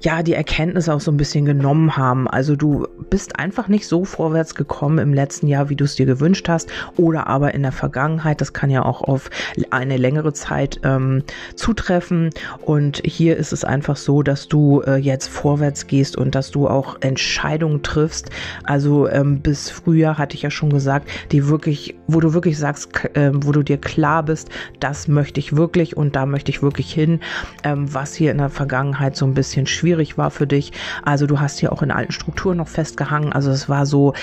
ja, 0.00 0.22
die 0.22 0.34
Erkenntnis 0.34 0.88
auch 0.88 1.00
so 1.00 1.10
ein 1.10 1.16
bisschen 1.16 1.44
genommen 1.44 1.96
haben. 1.96 2.28
Also 2.28 2.56
du 2.56 2.86
bist 3.10 3.38
einfach 3.38 3.68
nicht 3.68 3.86
so 3.86 4.04
vorwärts 4.04 4.54
gekommen 4.54 4.98
im 4.98 5.14
letzten 5.14 5.46
Jahr, 5.46 5.68
wie 5.68 5.76
du 5.76 5.84
es 5.84 5.96
dir 5.96 6.06
gewünscht 6.06 6.48
hast 6.48 6.70
oder 6.96 7.26
aber 7.26 7.54
in 7.54 7.62
der 7.62 7.72
Vergangenheit, 7.72 8.40
das 8.40 8.52
kann 8.52 8.70
ja 8.70 8.84
auch 8.84 9.02
auf 9.02 9.30
eine 9.70 9.96
längere 9.96 10.32
Zeit 10.32 10.80
ähm, 10.82 11.22
zutreffen 11.54 12.30
und 12.62 13.02
hier 13.04 13.36
ist 13.36 13.52
es 13.52 13.64
einfach 13.64 13.96
so, 13.96 14.22
dass 14.22 14.48
du 14.48 14.80
äh, 14.82 14.96
jetzt 14.96 15.28
vorwärts 15.28 15.86
gehst 15.86 16.16
und 16.16 16.34
dass 16.34 16.50
du 16.50 16.68
auch 16.68 16.96
Entscheidungen 17.00 17.82
triffst, 17.82 18.30
also 18.64 19.08
ähm, 19.08 19.40
bis 19.40 19.70
früher 19.70 20.18
hatte 20.18 20.36
ich 20.36 20.42
ja 20.42 20.50
schon 20.50 20.70
gesagt, 20.70 21.08
die 21.32 21.48
wirklich, 21.48 21.94
wo 22.06 22.20
du 22.20 22.34
wirklich 22.34 22.58
sagst, 22.58 22.88
äh, 23.14 23.30
wo 23.34 23.52
du 23.52 23.62
dir 23.62 23.78
klar 23.78 24.22
bist, 24.22 24.48
das 24.80 25.08
möchte 25.08 25.40
ich 25.40 25.56
wirklich 25.56 25.96
und 25.96 26.16
da 26.16 26.26
möchte 26.26 26.50
ich 26.50 26.62
wirklich 26.62 26.92
hin, 26.92 27.20
ähm, 27.62 27.92
was 27.92 28.14
hier 28.14 28.30
in 28.30 28.38
der 28.38 28.50
Vergangenheit 28.50 29.16
so 29.16 29.26
ein 29.26 29.34
bisschen 29.34 29.66
schwierig 29.66 30.18
war 30.18 30.30
für 30.30 30.46
dich. 30.46 30.72
Also 31.04 31.26
du 31.26 31.40
hast 31.40 31.58
hier 31.58 31.72
auch 31.72 31.82
in 31.82 31.90
alten 31.90 32.12
Strukturen 32.12 32.58
noch 32.58 32.68
festgehangen. 32.68 33.32
Also 33.32 33.50
es 33.50 33.68
war 33.68 33.86
so, 33.86 34.14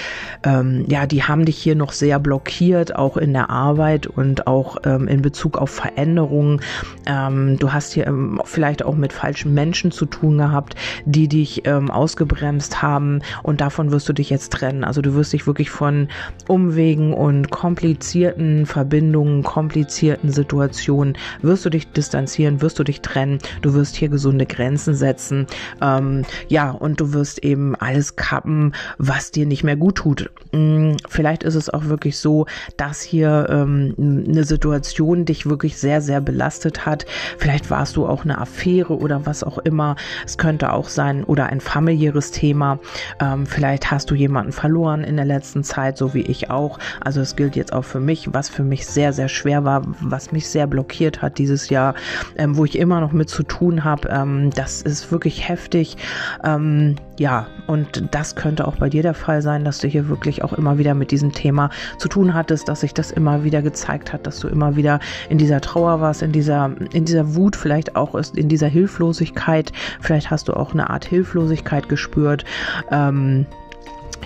ähm, 0.43 0.85
ja, 0.87 1.05
die 1.05 1.23
haben 1.23 1.45
dich 1.45 1.57
hier 1.57 1.75
noch 1.75 1.91
sehr 1.91 2.19
blockiert, 2.19 2.95
auch 2.95 3.17
in 3.17 3.33
der 3.33 3.49
Arbeit 3.49 4.07
und 4.07 4.47
auch 4.47 4.77
ähm, 4.85 5.07
in 5.07 5.21
Bezug 5.21 5.57
auf 5.57 5.69
Veränderungen. 5.69 6.61
Ähm, 7.05 7.57
du 7.59 7.73
hast 7.73 7.93
hier 7.93 8.07
ähm, 8.07 8.41
vielleicht 8.45 8.83
auch 8.83 8.95
mit 8.95 9.13
falschen 9.13 9.53
Menschen 9.53 9.91
zu 9.91 10.05
tun 10.05 10.37
gehabt, 10.37 10.75
die 11.05 11.27
dich 11.27 11.65
ähm, 11.65 11.91
ausgebremst 11.91 12.81
haben 12.81 13.21
und 13.43 13.61
davon 13.61 13.91
wirst 13.91 14.07
du 14.09 14.13
dich 14.13 14.29
jetzt 14.29 14.51
trennen. 14.53 14.83
Also 14.83 15.01
du 15.01 15.13
wirst 15.15 15.33
dich 15.33 15.47
wirklich 15.47 15.69
von 15.69 16.07
Umwegen 16.47 17.13
und 17.13 17.51
komplizierten 17.73 18.67
Verbindungen, 18.67 19.41
komplizierten 19.41 20.29
Situationen, 20.29 21.17
wirst 21.41 21.65
du 21.65 21.71
dich 21.71 21.87
distanzieren, 21.87 22.61
wirst 22.61 22.77
du 22.77 22.83
dich 22.83 23.01
trennen. 23.01 23.39
Du 23.63 23.73
wirst 23.73 23.95
hier 23.95 24.09
gesunde 24.09 24.45
Grenzen 24.45 24.93
setzen. 24.93 25.47
Ähm, 25.81 26.21
ja, 26.49 26.69
und 26.69 26.99
du 26.99 27.13
wirst 27.13 27.43
eben 27.43 27.75
alles 27.75 28.15
kappen, 28.15 28.75
was 28.99 29.31
dir 29.31 29.47
nicht 29.47 29.63
mehr 29.63 29.75
gut 29.75 29.95
tut. 29.95 30.29
Hm, 30.51 30.97
vielleicht 31.09 31.41
ist 31.41 31.55
es 31.55 31.71
auch 31.71 31.85
wirklich 31.85 32.19
so, 32.19 32.45
dass 32.77 33.01
hier 33.01 33.47
ähm, 33.49 33.95
eine 33.97 34.43
Situation 34.43 35.25
dich 35.25 35.47
wirklich 35.47 35.75
sehr, 35.75 36.01
sehr 36.01 36.21
belastet 36.21 36.85
hat. 36.85 37.07
Vielleicht 37.39 37.71
warst 37.71 37.95
du 37.95 38.05
auch 38.05 38.23
eine 38.23 38.37
Affäre 38.37 38.95
oder 38.95 39.25
was 39.25 39.43
auch 39.43 39.57
immer. 39.57 39.95
Es 40.27 40.37
könnte 40.37 40.73
auch 40.73 40.89
sein 40.89 41.23
oder 41.23 41.47
ein 41.47 41.59
familiäres 41.59 42.29
Thema. 42.29 42.77
Ähm, 43.19 43.47
vielleicht 43.47 43.89
hast 43.89 44.11
du 44.11 44.15
jemanden 44.15 44.51
verloren 44.51 45.03
in 45.03 45.15
der 45.15 45.25
letzten 45.25 45.63
Zeit, 45.63 45.97
so 45.97 46.13
wie 46.13 46.21
ich 46.21 46.51
auch. 46.51 46.77
Also 47.01 47.19
es 47.21 47.35
gilt 47.35 47.55
jetzt 47.55 47.62
auch 47.71 47.83
für 47.83 47.99
mich, 47.99 48.33
was 48.33 48.49
für 48.49 48.63
mich 48.63 48.85
sehr, 48.85 49.13
sehr 49.13 49.29
schwer 49.29 49.63
war, 49.63 49.83
was 50.01 50.31
mich 50.31 50.49
sehr 50.49 50.67
blockiert 50.67 51.21
hat 51.21 51.37
dieses 51.37 51.69
Jahr, 51.69 51.95
ähm, 52.35 52.57
wo 52.57 52.65
ich 52.65 52.77
immer 52.77 52.99
noch 52.99 53.13
mit 53.13 53.29
zu 53.29 53.43
tun 53.43 53.83
habe. 53.83 54.09
Ähm, 54.09 54.49
das 54.55 54.81
ist 54.81 55.11
wirklich 55.11 55.47
heftig. 55.47 55.97
Ähm, 56.43 56.95
ja, 57.19 57.47
und 57.67 58.09
das 58.11 58.35
könnte 58.35 58.67
auch 58.67 58.77
bei 58.77 58.89
dir 58.89 59.03
der 59.03 59.13
Fall 59.13 59.41
sein, 59.41 59.63
dass 59.63 59.79
du 59.79 59.87
hier 59.87 60.09
wirklich 60.09 60.43
auch 60.43 60.53
immer 60.53 60.77
wieder 60.77 60.95
mit 60.95 61.11
diesem 61.11 61.31
Thema 61.31 61.69
zu 61.97 62.09
tun 62.09 62.33
hattest, 62.33 62.67
dass 62.67 62.81
sich 62.81 62.93
das 62.93 63.11
immer 63.11 63.43
wieder 63.43 63.61
gezeigt 63.61 64.11
hat, 64.11 64.25
dass 64.25 64.39
du 64.39 64.47
immer 64.47 64.75
wieder 64.75 64.99
in 65.29 65.37
dieser 65.37 65.61
Trauer 65.61 66.01
warst, 66.01 66.23
in 66.23 66.31
dieser, 66.31 66.71
in 66.91 67.05
dieser 67.05 67.35
Wut, 67.35 67.55
vielleicht 67.55 67.95
auch 67.95 68.19
in 68.35 68.49
dieser 68.49 68.67
Hilflosigkeit. 68.67 69.71
Vielleicht 70.01 70.31
hast 70.31 70.47
du 70.47 70.53
auch 70.53 70.73
eine 70.73 70.89
Art 70.89 71.05
Hilflosigkeit 71.05 71.87
gespürt. 71.87 72.45
Ähm, 72.91 73.45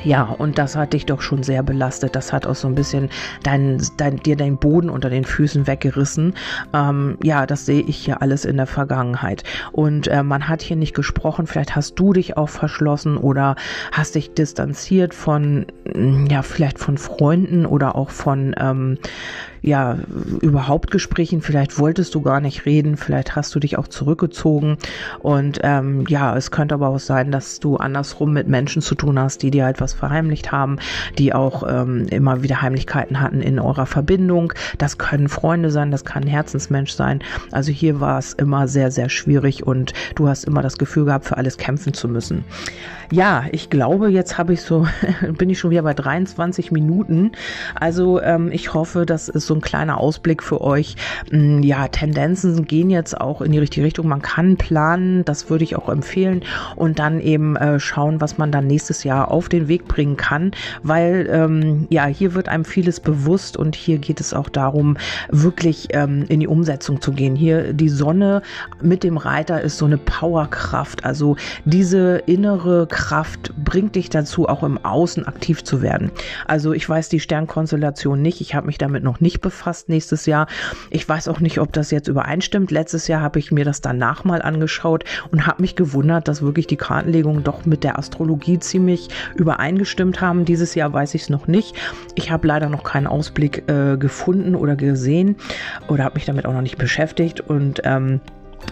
ja, 0.04 0.24
und 0.24 0.58
das 0.58 0.76
hat 0.76 0.94
dich 0.94 1.06
doch 1.06 1.22
schon 1.22 1.44
sehr 1.44 1.64
belastet. 1.64 2.16
Das 2.16 2.34
hat 2.34 2.46
auch 2.46 2.56
so 2.56 2.68
ein 2.68 2.76
bisschen 2.76 3.10
dein, 3.44 3.82
dein, 3.98 4.18
dir 4.18 4.36
deinen 4.36 4.58
Boden 4.58 4.90
unter 4.90 5.10
den 5.10 5.26
Füßen 5.26 5.68
weggerissen. 5.68 6.34
Ähm, 6.74 7.18
ja, 7.24 7.46
das 7.46 7.66
sehe 7.66 7.82
ich 7.82 7.98
hier 7.98 8.22
alles 8.22 8.46
in 8.46 8.58
der 8.58 8.68
Vergangenheit. 8.68 9.44
Und 9.72 10.08
äh, 10.08 10.24
man 10.24 10.48
hat 10.48 10.62
hier 10.62 10.76
nicht 10.76 10.96
gesprochen. 10.96 11.48
Vielleicht 11.48 11.76
hast 11.76 11.96
du 11.96 12.14
dich 12.14 12.38
auch 12.38 12.50
verschlossen 12.50 13.18
oder 13.18 13.56
hast 13.92 14.16
dich 14.16 14.34
distanziert 14.34 15.14
von, 15.14 15.66
ja, 16.30 16.42
vielleicht 16.42 16.80
von 16.80 16.98
Freunden 16.98 17.66
oder 17.66 17.96
auch 17.96 18.10
von, 18.10 18.56
ähm, 18.58 18.98
ja, 19.62 19.98
überhaupt 20.42 20.92
Gesprächen. 20.92 21.42
Vielleicht 21.42 21.80
wolltest 21.80 22.16
du 22.16 22.22
gar 22.22 22.40
nicht 22.40 22.66
reden, 22.66 22.98
vielleicht 22.98 23.36
hast 23.36 23.54
du 23.56 23.60
dich 23.60 23.78
auch 23.78 23.88
zurückgezogen. 23.88 24.78
Und 25.20 25.60
ähm, 25.64 26.06
ja, 26.08 26.36
es 26.36 26.52
könnte 26.52 26.76
aber 26.76 26.90
auch 26.90 27.00
sein, 27.00 27.32
dass 27.32 27.60
du 27.60 27.78
andersrum 27.78 28.34
mit 28.34 28.48
Menschen 28.48 28.82
zu 28.82 28.96
tun 28.96 29.20
hast, 29.20 29.44
die 29.44 29.52
dir 29.52 29.66
halt 29.66 29.82
was 29.82 29.94
verheimlicht 29.94 30.52
haben, 30.52 30.78
die 31.18 31.34
auch 31.34 31.64
ähm, 31.68 32.08
immer 32.10 32.44
wieder 32.44 32.62
Heimlichkeiten 32.62 33.20
hatten 33.20 33.42
in 33.42 33.60
eurer 33.60 33.86
Verbindung. 33.86 34.54
Das 34.78 34.98
können 34.98 35.30
Freunde 35.30 35.72
sein, 35.72 35.92
das 35.92 36.06
kann 36.06 36.24
ein 36.24 36.30
Herzensmensch 36.30 36.92
sein. 36.92 37.22
Also 37.52 37.72
hier 37.72 38.00
war 38.00 38.20
es 38.20 38.34
immer 38.34 38.68
sehr, 38.68 38.92
sehr 38.92 39.10
schwierig 39.10 39.66
und 39.66 39.94
du 40.16 40.28
hast 40.28 40.44
immer 40.44 40.62
das 40.62 40.78
Gefühl 40.78 41.06
gehabt, 41.06 41.26
für 41.26 41.38
alles 41.38 41.58
kämpfen 41.58 41.94
zu 41.94 42.08
müssen. 42.08 42.44
Ja, 43.12 43.46
ich 43.52 43.70
glaube, 43.70 44.10
jetzt 44.10 44.38
habe 44.38 44.54
ich 44.54 44.62
so, 44.62 44.86
bin 45.38 45.50
ich 45.50 45.60
schon 45.60 45.72
wieder 45.72 45.84
bei 45.84 45.94
23 45.94 46.72
Minuten. 46.72 47.32
Also 47.76 48.22
ähm, 48.22 48.52
ich 48.52 48.74
hoffe, 48.74 49.06
das 49.06 49.30
ist 49.30 49.47
so 49.48 49.56
ein 49.56 49.62
kleiner 49.62 50.00
Ausblick 50.00 50.44
für 50.44 50.62
euch. 50.62 50.96
Mm, 51.32 51.62
ja, 51.64 51.88
Tendenzen 51.88 52.66
gehen 52.66 52.90
jetzt 52.90 53.20
auch 53.20 53.42
in 53.42 53.52
die 53.52 53.60
richtige 53.60 53.86
Richtung. 53.86 54.08
Man 54.08 54.22
kann 54.22 54.58
planen, 54.58 55.26
das 55.26 55.50
würde 55.50 55.64
ich 55.64 55.76
auch 55.76 55.90
empfehlen 55.90 56.44
und 56.76 57.00
dann 57.00 57.20
eben 57.20 57.56
äh, 57.56 57.80
schauen, 57.80 58.22
was 58.22 58.38
man 58.38 58.52
dann 58.52 58.68
nächstes 58.68 59.04
Jahr 59.04 59.32
auf 59.32 59.50
den 59.50 59.68
Weg 59.68 59.88
bringen 59.88 60.18
kann, 60.18 60.52
weil 60.84 61.28
ähm, 61.32 61.88
ja, 61.90 62.06
hier 62.06 62.34
wird 62.34 62.50
einem 62.50 62.66
vieles 62.66 63.00
bewusst 63.00 63.58
und 63.58 63.76
hier 63.76 63.98
geht 63.98 64.20
es 64.20 64.34
auch 64.34 64.50
darum, 64.50 64.98
wirklich 65.30 65.88
ähm, 65.92 66.26
in 66.28 66.40
die 66.40 66.48
Umsetzung 66.48 67.02
zu 67.02 67.12
gehen. 67.12 67.36
Hier 67.36 67.74
die 67.74 67.90
Sonne 67.90 68.42
mit 68.82 69.04
dem 69.04 69.18
Reiter 69.18 69.62
ist 69.62 69.78
so 69.78 69.86
eine 69.86 69.98
Powerkraft, 69.98 71.06
also 71.06 71.36
diese 71.66 72.18
innere 72.26 72.88
Kraft 72.88 73.54
bringt 73.64 73.96
dich 73.96 74.10
dazu, 74.10 74.48
auch 74.48 74.64
im 74.64 74.84
Außen 74.84 75.26
aktiv 75.28 75.64
zu 75.64 75.82
werden. 75.82 76.12
Also 76.46 76.74
ich 76.74 76.88
weiß 76.88 77.10
die 77.10 77.20
Sternkonstellation 77.20 78.22
nicht, 78.22 78.42
ich 78.42 78.56
habe 78.56 78.68
mich 78.68 78.78
damit 78.78 79.04
noch 79.04 79.20
nicht 79.20 79.37
befasst 79.40 79.90
nächstes 79.90 80.26
Jahr. 80.26 80.48
Ich 80.90 81.08
weiß 81.08 81.28
auch 81.28 81.40
nicht, 81.40 81.60
ob 81.60 81.74
das 81.74 81.92
jetzt 81.92 82.08
übereinstimmt. 82.08 82.72
Letztes 82.72 83.08
Jahr 83.08 83.22
habe 83.22 83.40
ich 83.40 83.52
mir 83.52 83.66
das 83.66 83.82
danach 83.82 84.24
mal 84.24 84.42
angeschaut 84.42 85.04
und 85.32 85.48
habe 85.48 85.62
mich 85.62 85.76
gewundert, 85.76 86.28
dass 86.28 86.42
wirklich 86.42 86.68
die 86.68 86.78
Kartenlegungen 86.78 87.44
doch 87.44 87.66
mit 87.66 87.84
der 87.84 88.00
Astrologie 88.00 88.60
ziemlich 88.60 89.10
übereingestimmt 89.36 90.22
haben. 90.22 90.46
Dieses 90.46 90.76
Jahr 90.76 90.92
weiß 90.94 91.14
ich 91.16 91.24
es 91.24 91.30
noch 91.30 91.48
nicht. 91.48 91.76
Ich 92.16 92.32
habe 92.32 92.48
leider 92.48 92.70
noch 92.70 92.84
keinen 92.84 93.08
Ausblick 93.08 93.70
äh, 93.70 93.98
gefunden 93.98 94.56
oder 94.56 94.76
gesehen 94.76 95.36
oder 95.88 96.04
habe 96.04 96.16
mich 96.16 96.26
damit 96.26 96.46
auch 96.46 96.54
noch 96.54 96.62
nicht 96.62 96.78
beschäftigt 96.78 97.42
und 97.42 97.82
ähm, 97.84 98.20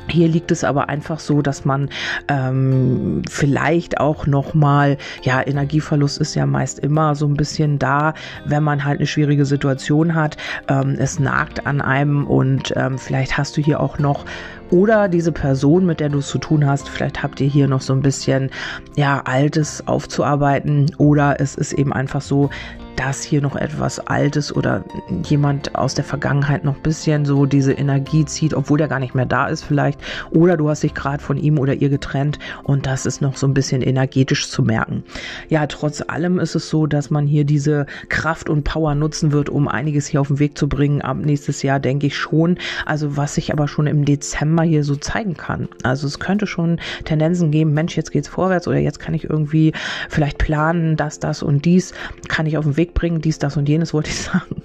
Hier 0.08 0.28
liegt 0.28 0.52
es 0.52 0.64
aber 0.64 0.90
einfach 0.90 1.20
so, 1.20 1.42
dass 1.42 1.66
man 1.66 1.90
ähm, 2.28 3.24
vielleicht 3.30 4.00
auch 4.00 4.28
noch 4.28 4.54
mal, 4.54 4.98
ja, 5.24 5.46
Energieverlust 5.46 6.20
ist 6.20 6.36
ja 6.36 6.46
meist 6.46 6.80
immer 6.80 7.16
so 7.16 7.26
ein 7.26 7.36
bisschen 7.36 7.80
da, 7.80 8.14
wenn 8.46 8.64
man 8.64 8.86
halt 8.86 9.00
eine 9.00 9.08
schwierige 9.08 9.46
Situation 9.46 10.14
hat. 10.14 10.38
Ähm, 10.68 10.96
es 11.00 11.20
nagt 11.20 11.66
an 11.66 11.82
einem 11.82 12.28
und 12.28 12.74
ähm, 12.76 12.98
vielleicht 12.98 13.38
hast 13.38 13.58
du 13.58 13.62
hier 13.62 13.80
auch 13.80 13.98
noch 13.98 14.26
oder 14.72 15.08
diese 15.08 15.32
Person, 15.32 15.86
mit 15.86 16.00
der 16.00 16.10
du 16.10 16.20
es 16.20 16.28
zu 16.28 16.40
tun 16.40 16.66
hast, 16.66 16.90
vielleicht 16.90 17.22
habt 17.22 17.40
ihr 17.40 17.48
hier 17.48 17.68
noch 17.68 17.82
so 17.82 17.94
ein 17.94 18.02
bisschen 18.02 18.50
ja 18.96 19.22
altes 19.26 19.88
aufzuarbeiten 19.88 20.92
oder 20.98 21.40
es 21.40 21.56
ist 21.56 21.74
eben 21.74 21.94
einfach 21.94 22.22
so, 22.22 22.50
dass 22.96 23.24
hier 23.24 23.42
noch 23.42 23.56
etwas 23.56 24.00
Altes 24.00 24.56
oder 24.56 24.84
jemand 25.24 25.76
aus 25.76 25.94
der 25.94 26.04
Vergangenheit 26.04 26.64
noch 26.64 26.76
ein 26.76 26.82
bisschen 26.82 27.26
so 27.26 27.46
diese 27.46 27.74
Energie 27.74 28.26
zieht, 28.26 28.54
obwohl 28.54 28.78
der 28.78 28.88
gar 28.88 29.00
nicht 29.00 29.16
mehr 29.16 29.26
da 29.26 29.48
ist 29.48 29.64
vielleicht. 29.64 30.00
Oder 30.32 30.58
du 30.58 30.70
hast 30.70 30.84
dich 30.84 30.94
gerade 30.94 31.22
von 31.22 31.38
ihm 31.38 31.60
oder 31.60 31.74
ihr 31.74 31.90
getrennt 31.90 32.40
und 32.64 32.86
das 32.86 33.06
ist 33.06 33.22
noch 33.22 33.38
so 33.38 33.48
ein 33.48 33.54
bisschen 33.54 33.82
energetisch 33.82 34.50
zu 34.50 34.64
merken. 34.64 35.04
Ja, 35.50 35.68
trotz 35.68 36.02
allem 36.02 36.40
ist 36.40 36.56
es 36.56 36.70
so, 36.70 36.88
dass 36.88 37.10
man 37.10 37.28
hier 37.28 37.44
diese 37.44 37.86
Kraft 38.10 38.50
und 38.50 38.64
Power 38.64 38.96
nutzen 38.96 39.32
wird, 39.32 39.50
um 39.50 39.68
einiges 39.68 40.08
hier 40.08 40.22
auf 40.22 40.28
den 40.28 40.40
Weg 40.40 40.58
zu 40.58 40.68
bringen. 40.70 41.02
Ab 41.02 41.18
nächstes 41.18 41.62
Jahr 41.64 41.80
denke 41.80 42.08
ich 42.08 42.18
schon. 42.18 42.58
Also 42.86 43.18
was 43.18 43.36
sich 43.36 43.52
aber 43.52 43.68
schon 43.68 43.88
im 43.88 44.06
Dezember 44.06 44.64
hier 44.64 44.84
so 44.84 44.96
zeigen 44.96 45.36
kann. 45.36 45.68
Also 45.84 46.08
es 46.08 46.20
könnte 46.20 46.48
schon 46.48 46.80
Tendenzen 47.04 47.52
geben, 47.52 47.74
Mensch, 47.74 47.98
jetzt 47.98 48.12
geht's 48.12 48.28
vorwärts 48.28 48.68
oder 48.68 48.78
jetzt 48.78 49.00
kann 49.00 49.14
ich 49.14 49.30
irgendwie 49.30 49.74
vielleicht 50.10 50.38
planen, 50.38 50.96
dass 50.96 51.20
das 51.20 51.44
und 51.44 51.66
dies 51.66 51.94
kann 52.28 52.46
ich 52.46 52.58
auf 52.58 52.66
den 52.66 52.78
Weg 52.78 52.85
Weg 52.86 52.94
bringen, 52.94 53.20
dies, 53.22 53.40
das 53.40 53.58
und 53.58 53.68
jenes 53.68 53.94
wollte 53.94 54.10
ich 54.10 54.18
sagen. 54.18 54.62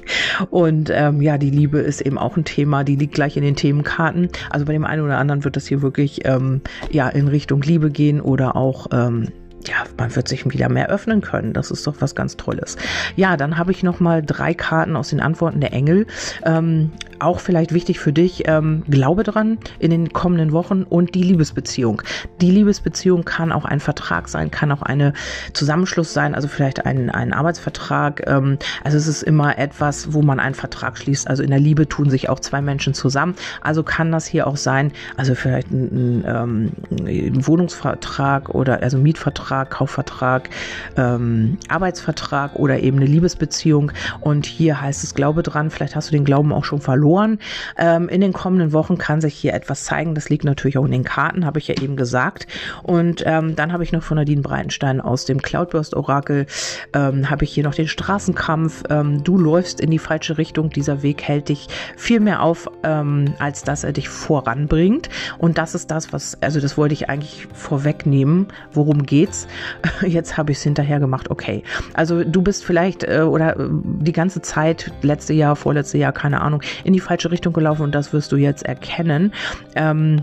Und 0.51 0.91
ähm, 0.93 1.23
ja, 1.23 1.39
die 1.39 1.51
Liebe 1.51 1.79
ist 1.79 2.01
eben 2.03 2.19
auch 2.19 2.37
ein 2.37 2.45
Thema, 2.45 2.85
die 2.85 2.97
liegt 2.97 3.15
gleich 3.15 3.37
in 3.37 3.43
den 3.43 3.57
Themenkarten. 3.57 4.29
Also 4.51 4.67
bei 4.67 4.73
dem 4.73 4.85
einen 4.85 5.03
oder 5.03 5.19
anderen 5.19 5.45
wird 5.45 5.57
das 5.57 5.67
hier 5.67 5.83
wirklich 5.83 6.27
ähm, 6.27 6.61
ja 6.91 7.09
in 7.09 7.29
Richtung 7.29 7.63
Liebe 7.63 7.91
gehen 7.91 8.21
oder 8.21 8.57
auch 8.57 8.89
ähm, 8.93 9.29
ja, 9.67 9.85
man 9.99 10.15
wird 10.17 10.29
sich 10.29 10.51
wieder 10.51 10.69
mehr 10.69 10.89
öffnen 10.89 11.21
können. 11.21 11.53
Das 11.53 11.71
ist 11.71 11.87
doch 11.87 11.97
was 12.01 12.15
ganz 12.15 12.37
Tolles. 12.37 12.77
Ja, 13.17 13.37
dann 13.37 13.59
habe 13.59 13.73
ich 13.73 13.83
noch 13.83 14.01
mal 14.01 14.23
drei 14.23 14.55
Karten 14.55 14.97
aus 14.97 15.11
den 15.11 15.21
Antworten 15.21 15.61
der 15.61 15.73
Engel. 15.73 16.07
Ähm, 16.45 16.93
auch 17.19 17.41
vielleicht 17.41 17.75
wichtig 17.75 18.01
für 18.01 18.15
dich, 18.15 18.45
ähm, 18.47 18.83
glaube 18.89 19.23
dran 19.23 19.59
in 19.79 19.91
den 19.91 20.11
kommenden 20.13 20.53
Wochen 20.53 20.85
und 20.85 21.15
die 21.15 21.23
Liebesbeziehung. 21.23 22.01
Die 22.41 22.51
Liebesbeziehung 22.51 23.27
kann 23.27 23.53
auch 23.53 23.67
ein 23.67 23.81
Vertrag 23.81 24.29
sein, 24.29 24.51
kann 24.51 24.73
auch 24.73 24.81
eine 24.81 25.13
Zusammenschluss 25.53 26.15
sein, 26.15 26.35
also 26.35 26.49
vielleicht 26.49 26.87
ein, 26.87 27.11
ein 27.11 27.35
Arbeitsvertrag. 27.35 28.27
Ähm, 28.27 28.57
also 28.85 28.97
es 28.97 29.07
ist 29.07 29.23
immer 29.23 29.59
etwas, 29.59 30.15
wo 30.15 30.23
man 30.23 30.41
einen 30.41 30.55
Vertrag 30.55 30.97
schließt. 30.97 31.29
Also 31.29 31.43
in 31.43 31.51
der 31.51 31.61
Liebe 31.61 31.87
tun 31.87 32.09
sich 32.09 32.31
auch 32.31 32.41
zwei 32.41 32.63
Menschen 32.63 32.95
zusammen. 32.95 33.35
Also 33.61 33.83
kann 33.83 34.11
das 34.11 34.27
hier 34.27 34.47
auch 34.47 34.57
sein, 34.57 34.93
also 35.19 35.35
vielleicht 35.35 35.71
ein, 35.71 36.23
ein, 36.23 36.25
ähm, 36.27 36.73
ein 37.07 37.47
Wohnungsvertrag 37.47 38.49
oder 38.55 38.83
also 38.83 38.97
Mietvertrag 38.97 39.50
Mietvertrag, 39.51 39.71
Kaufvertrag, 39.71 40.51
ähm, 40.97 41.59
Arbeitsvertrag 41.69 42.57
oder 42.57 42.81
eben 42.81 42.99
eine 42.99 43.07
Liebesbeziehung. 43.07 43.93
Und 44.21 44.47
hier 44.47 44.81
heißt 44.81 45.05
es 45.05 45.15
Glaube 45.15 45.43
dran, 45.43 45.71
vielleicht 45.71 45.97
hast 45.97 46.09
du 46.09 46.13
den 46.13 46.25
Glauben 46.25 46.53
auch 46.53 46.65
schon 46.65 46.81
verloren. 46.81 47.39
Ähm, 47.77 48.09
in 48.09 48.21
den 48.21 48.33
kommenden 48.33 48.73
Wochen 48.73 48.99
kann 48.99 49.21
sich 49.21 49.35
hier 49.35 49.55
etwas 49.55 49.85
zeigen. 49.85 50.15
Das 50.15 50.29
liegt 50.29 50.45
natürlich 50.45 50.79
auch 50.79 50.85
in 50.85 50.93
den 50.93 51.05
Karten, 51.05 51.45
habe 51.45 51.59
ich 51.59 51.69
ja 51.69 51.75
eben 51.81 51.97
gesagt. 51.97 52.47
Und 52.83 53.23
ähm, 53.27 53.57
dann 53.57 53.73
habe 53.73 53.83
ich 53.83 53.93
noch 53.93 54.03
von 54.03 54.17
Nadine 54.17 54.43
Breitenstein 54.43 55.01
aus 55.01 55.25
dem 55.25 55.43
Cloudburst 55.43 55.95
Orakel, 55.95 56.47
ähm, 56.95 57.29
habe 57.29 57.45
ich 57.45 57.53
hier 57.53 57.65
noch 57.65 57.75
den 57.75 57.89
Straßenkampf. 57.89 58.85
Ähm, 58.89 59.25
du 59.25 59.37
läufst 59.37 59.81
in 59.81 59.91
die 59.91 59.99
falsche 59.99 60.39
Richtung. 60.39 60.71
Dieser 60.71 61.03
Weg 61.03 61.23
hält 61.23 61.49
dich 61.49 61.69
viel 61.97 62.21
mehr 62.21 62.43
auf, 62.43 62.69
ähm, 62.85 63.35
als 63.39 63.65
dass 63.65 63.85
er 63.85 63.93
dich 63.93 64.09
voranbringt. 64.09 65.09
Und 65.39 65.59
das 65.59 65.75
ist 65.75 65.91
das, 65.91 66.13
was, 66.13 66.41
also 66.41 66.61
das 66.61 66.77
wollte 66.79 66.93
ich 66.93 67.09
eigentlich 67.09 67.49
vorwegnehmen. 67.53 68.47
Worum 68.73 69.05
geht's? 69.05 69.40
jetzt 70.07 70.37
habe 70.37 70.53
ich 70.53 70.59
es 70.59 70.65
hinterher 70.65 71.01
gemacht, 71.01 71.31
okay. 71.31 71.63
Also 71.95 72.25
du 72.25 72.43
bist 72.43 72.65
vielleicht 72.65 73.05
äh, 73.05 73.21
oder 73.21 73.59
äh, 73.59 73.69
die 73.71 74.13
ganze 74.13 74.43
Zeit, 74.43 74.93
letzte 75.03 75.33
Jahr, 75.33 75.57
vorletzte 75.57 75.99
Jahr, 75.99 76.13
keine 76.13 76.41
Ahnung, 76.41 76.63
in 76.85 76.93
die 76.93 77.01
falsche 77.01 77.31
Richtung 77.31 77.53
gelaufen 77.53 77.83
und 77.83 77.95
das 77.95 78.13
wirst 78.13 78.33
du 78.33 78.37
jetzt 78.37 78.65
erkennen. 78.65 79.33
Ähm, 79.75 80.23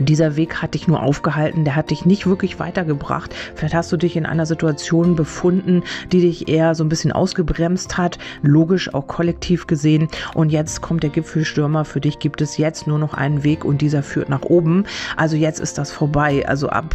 dieser 0.00 0.36
Weg 0.36 0.62
hat 0.62 0.74
dich 0.74 0.86
nur 0.86 1.02
aufgehalten, 1.02 1.64
der 1.64 1.76
hat 1.76 1.90
dich 1.90 2.04
nicht 2.04 2.26
wirklich 2.26 2.58
weitergebracht. 2.58 3.34
Vielleicht 3.54 3.74
hast 3.74 3.90
du 3.90 3.96
dich 3.96 4.16
in 4.16 4.26
einer 4.26 4.46
Situation 4.46 5.16
befunden, 5.16 5.82
die 6.12 6.20
dich 6.20 6.48
eher 6.48 6.74
so 6.74 6.84
ein 6.84 6.88
bisschen 6.88 7.12
ausgebremst 7.12 7.96
hat, 7.96 8.18
logisch 8.42 8.92
auch 8.94 9.06
kollektiv 9.06 9.66
gesehen. 9.66 10.08
Und 10.34 10.50
jetzt 10.50 10.82
kommt 10.82 11.02
der 11.02 11.10
Gipfelstürmer. 11.10 11.84
Für 11.84 12.00
dich 12.00 12.18
gibt 12.18 12.40
es 12.40 12.58
jetzt 12.58 12.86
nur 12.86 12.98
noch 12.98 13.14
einen 13.14 13.44
Weg 13.44 13.64
und 13.64 13.80
dieser 13.80 14.02
führt 14.02 14.28
nach 14.28 14.42
oben. 14.42 14.84
Also 15.16 15.36
jetzt 15.36 15.60
ist 15.60 15.78
das 15.78 15.90
vorbei. 15.90 16.46
Also 16.46 16.68
ab 16.68 16.94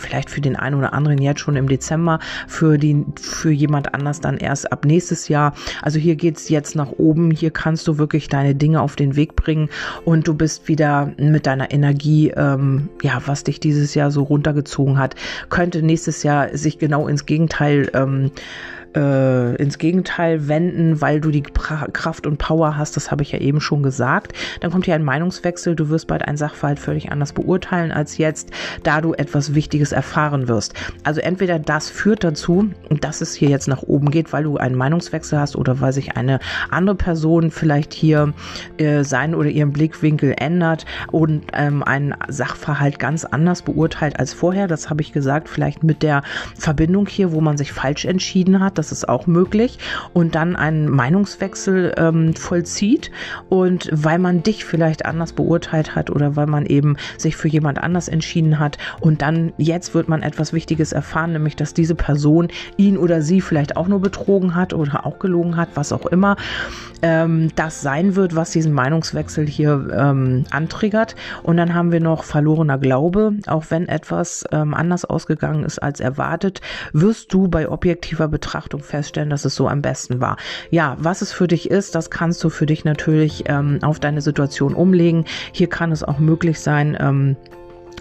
vielleicht 0.00 0.30
für 0.30 0.40
den 0.40 0.56
einen 0.56 0.76
oder 0.76 0.92
anderen 0.92 1.18
jetzt 1.18 1.40
schon 1.40 1.56
im 1.56 1.68
Dezember, 1.68 2.18
für, 2.48 2.78
die, 2.78 3.04
für 3.20 3.50
jemand 3.50 3.94
anders 3.94 4.20
dann 4.20 4.38
erst 4.38 4.72
ab 4.72 4.84
nächstes 4.84 5.28
Jahr. 5.28 5.54
Also 5.82 5.98
hier 5.98 6.16
geht's 6.16 6.48
jetzt 6.48 6.74
nach 6.74 6.92
oben, 6.92 7.30
hier 7.30 7.50
kannst 7.50 7.86
du 7.86 7.98
wirklich 7.98 8.28
deine 8.28 8.54
Dinge 8.54 8.80
auf 8.80 8.96
den 8.96 9.16
Weg 9.16 9.36
bringen 9.36 9.68
und 10.04 10.26
du 10.26 10.34
bist 10.34 10.68
wieder 10.68 11.12
mit 11.18 11.46
deiner 11.46 11.70
Energie, 11.70 12.30
ähm, 12.30 12.88
ja, 13.02 13.20
was 13.26 13.44
dich 13.44 13.60
dieses 13.60 13.94
Jahr 13.94 14.10
so 14.10 14.22
runtergezogen 14.22 14.98
hat, 14.98 15.14
könnte 15.48 15.82
nächstes 15.82 16.22
Jahr 16.22 16.56
sich 16.56 16.78
genau 16.78 17.06
ins 17.06 17.26
Gegenteil 17.26 17.90
ähm, 17.94 18.30
äh, 18.94 19.54
ins 19.56 19.78
Gegenteil 19.78 20.48
wenden, 20.48 21.00
weil 21.00 21.20
du 21.20 21.30
die 21.30 21.42
pra 21.42 21.86
Kraft 21.92 22.26
und 22.26 22.38
Power 22.38 22.76
hast, 22.76 22.96
das 22.96 23.10
habe 23.10 23.22
ich 23.22 23.32
ja 23.32 23.38
eben 23.38 23.60
schon 23.60 23.82
gesagt. 23.82 24.32
Dann 24.60 24.70
kommt 24.70 24.86
hier 24.86 24.94
ein 24.94 25.04
Meinungswechsel, 25.04 25.76
du 25.76 25.88
wirst 25.90 26.06
bald 26.06 26.26
einen 26.26 26.36
Sachverhalt 26.36 26.78
völlig 26.78 27.12
anders 27.12 27.32
beurteilen 27.32 27.92
als 27.92 28.18
jetzt, 28.18 28.50
da 28.82 29.00
du 29.00 29.14
etwas 29.14 29.54
Wichtiges 29.54 29.92
erfahren 29.92 30.48
wirst. 30.48 30.74
Also 31.04 31.20
entweder 31.20 31.58
das 31.58 31.88
führt 31.88 32.24
dazu, 32.24 32.70
dass 33.00 33.20
es 33.20 33.34
hier 33.34 33.48
jetzt 33.48 33.68
nach 33.68 33.82
oben 33.82 34.10
geht, 34.10 34.32
weil 34.32 34.44
du 34.44 34.56
einen 34.56 34.74
Meinungswechsel 34.74 35.38
hast 35.38 35.56
oder 35.56 35.80
weil 35.80 35.92
sich 35.92 36.16
eine 36.16 36.40
andere 36.70 36.96
Person 36.96 37.50
vielleicht 37.50 37.92
hier 37.94 38.32
äh, 38.78 39.04
seinen 39.04 39.34
oder 39.34 39.50
ihren 39.50 39.72
Blickwinkel 39.72 40.34
ändert 40.38 40.86
und 41.12 41.44
ähm, 41.52 41.82
einen 41.82 42.14
Sachverhalt 42.28 42.98
ganz 42.98 43.24
anders 43.24 43.62
beurteilt 43.62 44.18
als 44.18 44.32
vorher. 44.32 44.66
Das 44.66 44.90
habe 44.90 45.02
ich 45.02 45.12
gesagt, 45.12 45.48
vielleicht 45.48 45.84
mit 45.84 46.02
der 46.02 46.22
Verbindung 46.56 47.06
hier, 47.06 47.32
wo 47.32 47.40
man 47.40 47.56
sich 47.56 47.72
falsch 47.72 48.04
entschieden 48.04 48.60
hat 48.60 48.79
das 48.80 48.92
ist 48.92 49.08
auch 49.08 49.26
möglich, 49.26 49.78
und 50.14 50.34
dann 50.34 50.56
einen 50.56 50.88
Meinungswechsel 50.88 51.94
ähm, 51.98 52.34
vollzieht 52.34 53.10
und 53.50 53.90
weil 53.92 54.18
man 54.18 54.42
dich 54.42 54.64
vielleicht 54.64 55.04
anders 55.04 55.34
beurteilt 55.34 55.94
hat 55.94 56.08
oder 56.10 56.34
weil 56.34 56.46
man 56.46 56.64
eben 56.64 56.96
sich 57.18 57.36
für 57.36 57.48
jemand 57.48 57.78
anders 57.78 58.08
entschieden 58.08 58.58
hat 58.58 58.78
und 59.00 59.20
dann 59.20 59.52
jetzt 59.58 59.94
wird 59.94 60.08
man 60.08 60.22
etwas 60.22 60.52
Wichtiges 60.54 60.92
erfahren, 60.92 61.32
nämlich 61.32 61.56
dass 61.56 61.74
diese 61.74 61.94
Person 61.94 62.48
ihn 62.78 62.96
oder 62.96 63.20
sie 63.20 63.42
vielleicht 63.42 63.76
auch 63.76 63.86
nur 63.86 64.00
betrogen 64.00 64.54
hat 64.54 64.72
oder 64.72 65.04
auch 65.04 65.18
gelogen 65.18 65.56
hat, 65.56 65.68
was 65.74 65.92
auch 65.92 66.06
immer 66.06 66.36
ähm, 67.02 67.50
das 67.56 67.80
sein 67.80 68.16
wird, 68.16 68.34
was 68.34 68.50
diesen 68.50 68.72
Meinungswechsel 68.72 69.46
hier 69.46 69.88
ähm, 69.92 70.44
antriggert. 70.50 71.16
Und 71.42 71.56
dann 71.56 71.74
haben 71.74 71.92
wir 71.92 72.00
noch 72.00 72.24
verlorener 72.24 72.78
Glaube, 72.78 73.34
auch 73.46 73.64
wenn 73.70 73.88
etwas 73.88 74.44
ähm, 74.52 74.74
anders 74.74 75.04
ausgegangen 75.04 75.64
ist 75.64 75.78
als 75.78 76.00
erwartet, 76.00 76.60
wirst 76.92 77.32
du 77.32 77.48
bei 77.48 77.68
objektiver 77.68 78.28
Betrachtung 78.28 78.69
Betrachtung 78.70 78.82
feststellen, 78.82 79.30
dass 79.30 79.44
es 79.44 79.54
so 79.54 79.68
am 79.68 79.82
besten 79.82 80.20
war. 80.20 80.36
Ja, 80.70 80.96
was 80.98 81.22
es 81.22 81.32
für 81.32 81.48
dich 81.48 81.70
ist, 81.70 81.94
das 81.94 82.10
kannst 82.10 82.42
du 82.44 82.50
für 82.50 82.66
dich 82.66 82.84
natürlich 82.84 83.44
ähm, 83.46 83.78
auf 83.82 83.98
deine 83.98 84.20
Situation 84.20 84.74
umlegen. 84.74 85.24
Hier 85.52 85.68
kann 85.68 85.92
es 85.92 86.04
auch 86.04 86.18
möglich 86.18 86.60
sein, 86.60 86.96
ähm, 87.00 87.36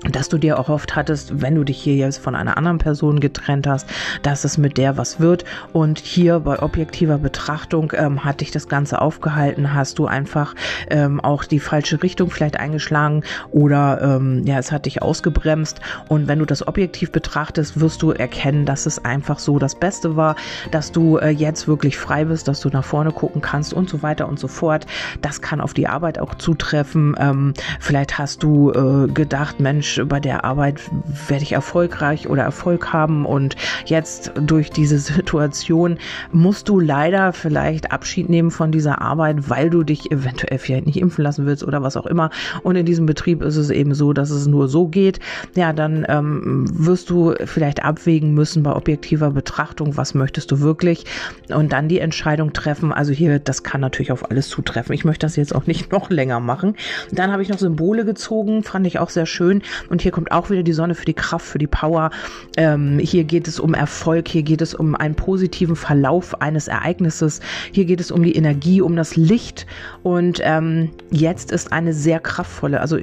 dass 0.04 0.30
du 0.30 0.38
dir 0.38 0.60
auch 0.60 0.70
oft 0.70 0.96
hattest, 0.96 1.42
wenn 1.42 1.56
du 1.56 1.64
dich 1.64 1.82
hier 1.82 1.96
jetzt 1.96 2.20
von 2.20 2.36
einer 2.36 2.58
anderen 2.58 2.78
Person 2.78 3.20
getrennt 3.20 3.68
hast, 3.68 3.88
dass 4.22 4.46
es 4.46 4.58
mit 4.58 4.78
der 4.78 4.98
was 4.98 5.20
wird. 5.20 5.44
Und 5.74 6.00
hier 6.00 6.40
bei 6.40 6.62
objektiver 6.62 7.18
Betrachtung 7.18 7.92
ähm, 7.96 8.24
hat 8.24 8.42
dich 8.42 8.52
das 8.52 8.70
Ganze 8.70 9.02
aufgehalten, 9.02 9.74
hast 9.74 10.00
du 10.00 10.08
einfach 10.08 10.56
ähm, 10.90 11.20
auch 11.20 11.44
die 11.44 11.60
falsche 11.60 12.02
Richtung 12.02 12.32
vielleicht 12.32 12.58
eingeschlagen 12.58 13.24
oder 13.52 14.02
ähm, 14.02 14.44
ja, 14.46 14.58
es 14.58 14.72
hat 14.72 14.86
dich 14.86 15.02
ausgebremst. 15.02 15.82
Und 16.08 16.28
wenn 16.28 16.40
du 16.40 16.46
das 16.46 16.66
objektiv 16.66 17.12
betrachtest, 17.12 17.80
wirst 17.80 18.02
du 18.02 18.12
erkennen, 18.12 18.66
dass 18.66 18.86
es 18.86 19.04
einfach 19.04 19.40
so 19.40 19.60
das 19.60 19.76
Beste 19.76 20.16
war, 20.16 20.36
dass 20.72 20.92
du 20.92 21.18
äh, 21.18 21.30
jetzt 21.30 21.68
wirklich 21.68 21.98
frei 21.98 22.26
bist, 22.26 22.48
dass 22.48 22.62
du 22.62 22.70
nach 22.70 22.86
vorne 22.86 23.12
gucken 23.12 23.42
kannst 23.42 23.74
und 23.74 23.90
so 23.90 24.02
weiter 24.02 24.30
und 24.30 24.40
so 24.40 24.48
fort. 24.48 24.86
Das 25.22 25.42
kann 25.42 25.60
auf 25.60 25.74
die 25.74 25.88
Arbeit 25.88 26.20
auch 26.20 26.36
zutreffen. 26.36 27.16
Ähm, 27.20 27.54
vielleicht 27.80 28.18
hast 28.18 28.44
du 28.44 28.72
äh, 28.72 29.12
gedacht, 29.12 29.60
Mensch, 29.60 29.89
Mensch, 29.98 30.10
bei 30.10 30.20
der 30.20 30.44
Arbeit 30.44 30.82
werde 31.28 31.44
ich 31.44 31.54
erfolgreich 31.54 32.30
oder 32.30 32.44
Erfolg 32.44 32.94
haben 32.94 33.26
und 33.26 33.56
jetzt 33.86 34.32
durch 34.40 34.70
diese 34.70 35.00
Situation 35.00 35.98
musst 36.32 36.70
du 36.70 36.80
leider 36.80 37.34
vielleicht 37.34 37.92
Abschied 37.92 38.30
nehmen 38.30 38.52
von 38.52 38.72
dieser 38.72 39.02
Arbeit, 39.02 39.50
weil 39.50 39.70
du 39.70 39.84
dich 39.84 40.12
eventuell 40.12 40.60
vielleicht 40.60 40.86
nicht 40.86 41.00
impfen 41.00 41.24
lassen 41.24 41.46
willst 41.46 41.64
oder 41.64 41.82
was 41.82 41.98
auch 41.98 42.06
immer. 42.06 42.30
Und 42.64 42.76
in 42.76 42.86
diesem 42.86 43.06
Betrieb 43.06 43.42
ist 43.42 43.56
es 43.56 43.70
eben 43.70 43.94
so, 43.94 44.14
dass 44.14 44.30
es 44.30 44.48
nur 44.48 44.68
so 44.68 44.88
geht. 44.88 45.20
Ja, 45.56 45.74
dann 45.74 46.06
ähm, 46.08 46.66
wirst 46.72 47.10
du 47.10 47.34
vielleicht 47.46 47.84
abwägen 47.84 48.34
müssen 48.34 48.64
bei 48.64 48.74
objektiver 48.74 49.32
Betrachtung, 49.32 49.98
was 49.98 50.14
möchtest 50.14 50.52
du 50.52 50.60
wirklich 50.60 51.06
und 51.50 51.74
dann 51.74 51.88
die 51.88 52.00
Entscheidung 52.00 52.54
treffen. 52.54 52.92
Also 52.94 53.12
hier, 53.12 53.40
das 53.40 53.64
kann 53.64 53.82
natürlich 53.82 54.12
auf 54.12 54.30
alles 54.30 54.50
zutreffen. 54.50 54.94
Ich 54.94 55.06
möchte 55.06 55.26
das 55.26 55.36
jetzt 55.36 55.56
auch 55.56 55.66
nicht 55.66 55.92
noch 55.92 56.10
länger 56.10 56.40
machen. 56.40 56.76
Dann 57.12 57.32
habe 57.32 57.42
ich 57.42 57.50
noch 57.50 57.58
Symbole 57.58 58.06
gezogen, 58.06 58.64
fand 58.64 58.86
ich 58.86 59.00
auch 59.00 59.10
sehr 59.10 59.26
schön. 59.26 59.62
Und 59.90 60.02
hier 60.02 60.12
kommt 60.12 60.32
auch 60.32 60.50
wieder 60.50 60.64
die 60.64 60.74
Sonne 60.74 60.96
für 60.96 61.06
die 61.06 61.14
Kraft, 61.14 61.46
für 61.46 61.58
die 61.58 61.68
Power. 61.68 62.12
Ähm, 62.58 63.00
hier 63.00 63.24
geht 63.24 63.48
es 63.48 63.60
um 63.60 63.74
Erfolg, 63.74 64.28
hier 64.28 64.44
geht 64.44 64.62
es 64.62 64.74
um 64.74 64.96
einen 64.96 65.16
positiven 65.16 65.76
Verlauf 65.76 66.42
eines 66.42 66.68
Ereignisses. 66.68 67.40
Hier 67.72 67.86
geht 67.86 68.00
es 68.00 68.12
um 68.12 68.24
die 68.24 68.36
Energie, 68.36 68.82
um 68.82 68.96
das 68.96 69.16
Licht. 69.16 69.66
Und 70.04 70.42
ähm, 70.44 70.90
jetzt 71.12 71.52
ist 71.52 71.72
eine 71.72 71.94
sehr 71.94 72.20
kraftvolle, 72.20 72.82
also 72.82 72.98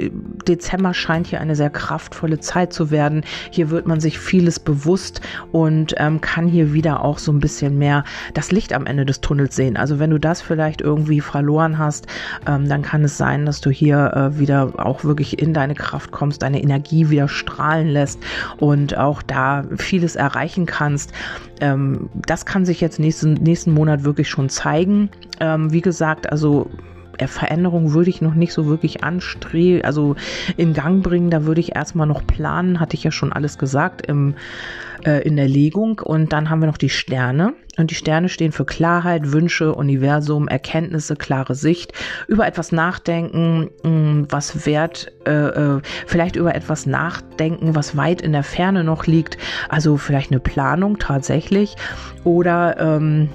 Dezember 0.47 0.95
scheint 0.95 1.27
hier 1.27 1.41
eine 1.41 1.57
sehr 1.57 1.71
kraftvolle 1.71 2.41
Zeit 2.41 2.73
zu 2.73 2.91
werden. 2.91 3.23
Hier 3.51 3.71
wird 3.71 3.87
man 3.87 4.01
sich 4.01 4.19
vieles 4.19 4.59
bewusst 4.59 5.21
und 5.53 5.95
ähm, 5.99 6.21
kann 6.21 6.49
hier 6.49 6.73
wieder 6.73 7.03
auch 7.03 7.19
so 7.19 7.33
ein 7.33 7.41
bisschen 7.41 7.79
mehr 7.79 8.05
das 8.35 8.53
Licht 8.53 8.73
am 8.73 8.87
Ende 8.87 9.07
des 9.07 9.21
Tunnels 9.21 9.57
sehen. 9.57 9.77
Also 9.77 9.99
wenn 9.99 10.11
du 10.11 10.19
das 10.19 10.43
vielleicht 10.43 10.81
irgendwie 10.81 11.21
verloren 11.21 11.79
hast, 11.79 12.07
ähm, 12.47 12.69
dann 12.69 12.83
kann 12.83 13.05
es 13.05 13.17
sein, 13.17 13.47
dass 13.47 13.61
du 13.61 13.71
hier 13.71 14.13
äh, 14.15 14.39
wieder 14.39 14.73
auch 14.77 15.05
wirklich 15.05 15.39
in 15.39 15.55
deine 15.55 15.75
Kraft 15.75 16.11
kommst, 16.11 16.43
deine 16.43 16.61
Energie 16.67 17.11
wieder 17.11 17.29
strahlen 17.29 17.89
lässt 17.89 18.19
und 18.59 18.97
auch 18.99 19.23
da 19.23 19.65
vieles 19.77 20.17
erreichen 20.17 20.67
kannst. 20.67 21.13
Ähm, 21.61 22.11
das 22.15 22.45
kann 22.45 22.65
sich 22.65 22.81
jetzt 22.81 22.99
nächsten, 22.99 23.35
nächsten 23.35 23.73
Monat 23.73 24.05
wirklich 24.05 24.29
schon 24.29 24.49
zeigen. 24.49 25.11
Ähm, 25.41 25.73
wie 25.73 25.81
gesagt, 25.81 26.31
also 26.31 26.69
Veränderung 27.25 27.93
würde 27.93 28.11
ich 28.11 28.21
noch 28.21 28.35
nicht 28.35 28.53
so 28.53 28.67
wirklich 28.67 29.03
anstreben, 29.05 29.85
also 29.85 30.17
in 30.57 30.75
Gang 30.75 31.03
bringen. 31.03 31.31
Da 31.31 31.45
würde 31.45 31.61
ich 31.61 31.75
erstmal 31.75 32.07
noch 32.07 32.27
planen, 32.27 32.81
hatte 32.81 32.97
ich 32.97 33.05
ja 33.05 33.11
schon 33.11 33.33
alles 33.33 33.59
gesagt 33.59 34.07
im, 34.07 34.35
äh, 35.05 35.23
in 35.23 35.37
der 35.37 35.49
Legung. 35.49 36.01
Und 36.01 36.33
dann 36.33 36.51
haben 36.51 36.61
wir 36.61 36.67
noch 36.67 36.77
die 36.77 36.91
Sterne. 36.91 37.55
Und 37.79 37.91
die 37.91 37.95
Sterne 37.95 38.29
stehen 38.29 38.53
für 38.53 38.65
Klarheit, 38.65 39.33
Wünsche, 39.33 39.75
Universum, 39.75 40.49
Erkenntnisse, 40.49 41.17
klare 41.17 41.55
Sicht, 41.55 41.93
über 42.27 42.47
etwas 42.47 42.73
nachdenken, 42.73 43.71
mh, 43.83 43.91
mm, 43.91 44.27
was 44.31 44.67
wert, 44.67 45.13
äh, 45.27 45.31
äh, 45.31 45.81
vielleicht 46.07 46.37
über 46.37 46.55
etwas 46.55 46.87
nachdenken, 46.87 47.75
was 47.75 47.97
weit 47.97 48.23
in 48.23 48.33
der 48.33 48.45
Ferne 48.45 48.85
noch 48.85 49.07
liegt. 49.07 49.37
Also 49.69 49.97
vielleicht 49.97 50.31
eine 50.31 50.41
Planung 50.41 50.99
tatsächlich. 50.99 51.77
Oder 52.25 52.79
ähm, 52.79 53.29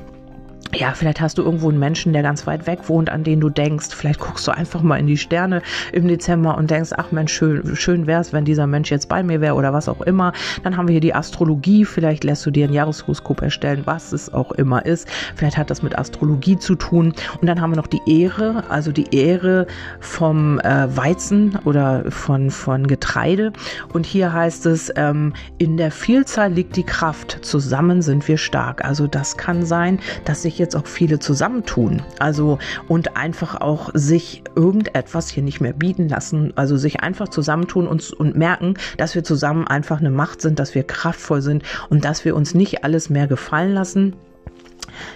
ja, 0.73 0.93
vielleicht 0.93 1.19
hast 1.19 1.38
du 1.38 1.43
irgendwo 1.43 1.69
einen 1.69 1.79
Menschen, 1.79 2.13
der 2.13 2.23
ganz 2.23 2.47
weit 2.47 2.65
weg 2.65 2.88
wohnt, 2.88 3.10
an 3.10 3.23
den 3.23 3.41
du 3.41 3.49
denkst. 3.49 3.89
Vielleicht 3.89 4.19
guckst 4.19 4.47
du 4.47 4.51
einfach 4.51 4.81
mal 4.81 4.97
in 4.97 5.07
die 5.07 5.17
Sterne 5.17 5.62
im 5.91 6.07
Dezember 6.07 6.57
und 6.57 6.71
denkst, 6.71 6.91
ach 6.95 7.12
Mensch, 7.12 7.34
schön, 7.34 7.75
schön 7.75 8.07
wäre 8.07 8.21
es, 8.21 8.31
wenn 8.31 8.45
dieser 8.45 8.67
Mensch 8.67 8.89
jetzt 8.89 9.10
bei 9.10 9.21
mir 9.21 9.41
wäre 9.41 9.55
oder 9.55 9.73
was 9.73 9.89
auch 9.89 10.01
immer. 10.01 10.31
Dann 10.63 10.77
haben 10.77 10.88
wir 10.88 10.93
hier 10.93 11.01
die 11.01 11.13
Astrologie. 11.13 11.84
Vielleicht 11.84 12.23
lässt 12.23 12.45
du 12.45 12.51
dir 12.51 12.67
ein 12.67 12.73
Jahreshoroskop 12.73 13.41
erstellen, 13.41 13.81
was 13.86 14.13
es 14.13 14.34
auch 14.34 14.51
immer 14.53 14.86
ist. 14.86 15.07
Vielleicht 15.36 15.57
hat 15.57 15.69
das 15.69 15.84
mit 15.84 15.97
Astrologie 15.97 16.57
zu 16.57 16.75
tun. 16.75 17.13
Und 17.41 17.47
dann 17.47 17.60
haben 17.60 17.71
wir 17.71 17.77
noch 17.77 17.88
die 17.88 18.01
Ehre, 18.07 18.63
also 18.69 18.91
die 18.91 19.13
Ehre 19.13 19.67
vom 19.99 20.60
äh, 20.60 20.95
Weizen 20.95 21.57
oder 21.65 22.10
von, 22.10 22.49
von 22.49 22.88
Getreide. 22.88 23.51
Und 23.91 24.05
hier 24.05 24.31
heißt 24.31 24.65
es, 24.67 24.91
ähm, 24.95 25.34
in 25.57 25.75
der 25.75 25.91
Vielzahl 25.91 26.53
liegt 26.53 26.77
die 26.77 26.84
Kraft. 26.84 27.39
Zusammen 27.41 28.01
sind 28.01 28.27
wir 28.29 28.38
stark. 28.38 28.86
Also 28.86 29.07
das 29.07 29.36
kann 29.36 29.65
sein, 29.65 29.99
dass 30.23 30.43
sich 30.43 30.61
jetzt 30.62 30.76
auch 30.76 30.88
viele 30.88 31.19
zusammentun. 31.19 32.02
Also 32.19 32.60
und 32.88 33.17
einfach 33.17 33.60
auch 33.60 33.89
sich 33.93 34.43
irgendetwas 34.56 35.30
hier 35.30 35.43
nicht 35.43 35.60
mehr 35.60 35.74
bieten 35.74 36.08
lassen. 36.08 36.54
Also 36.56 36.78
sich 36.78 37.02
einfach 37.02 37.28
zusammentun 37.28 37.88
und, 37.88 38.13
und 38.13 38.38
merken, 38.38 38.76
dass 38.97 39.15
wir 39.15 39.24
zusammen 39.26 39.67
einfach 39.67 40.00
eine 40.00 40.12
Macht 40.12 40.41
sind, 40.41 40.60
dass 40.60 40.74
wir 40.76 40.84
kraftvoll 40.84 41.41
sind 41.41 41.63
und 41.89 42.06
dass 42.06 42.24
wir 42.24 42.36
uns 42.36 42.54
nicht 42.54 42.84
alles 42.86 43.10
mehr 43.10 43.28
gefallen 43.28 43.74
lassen 43.74 44.13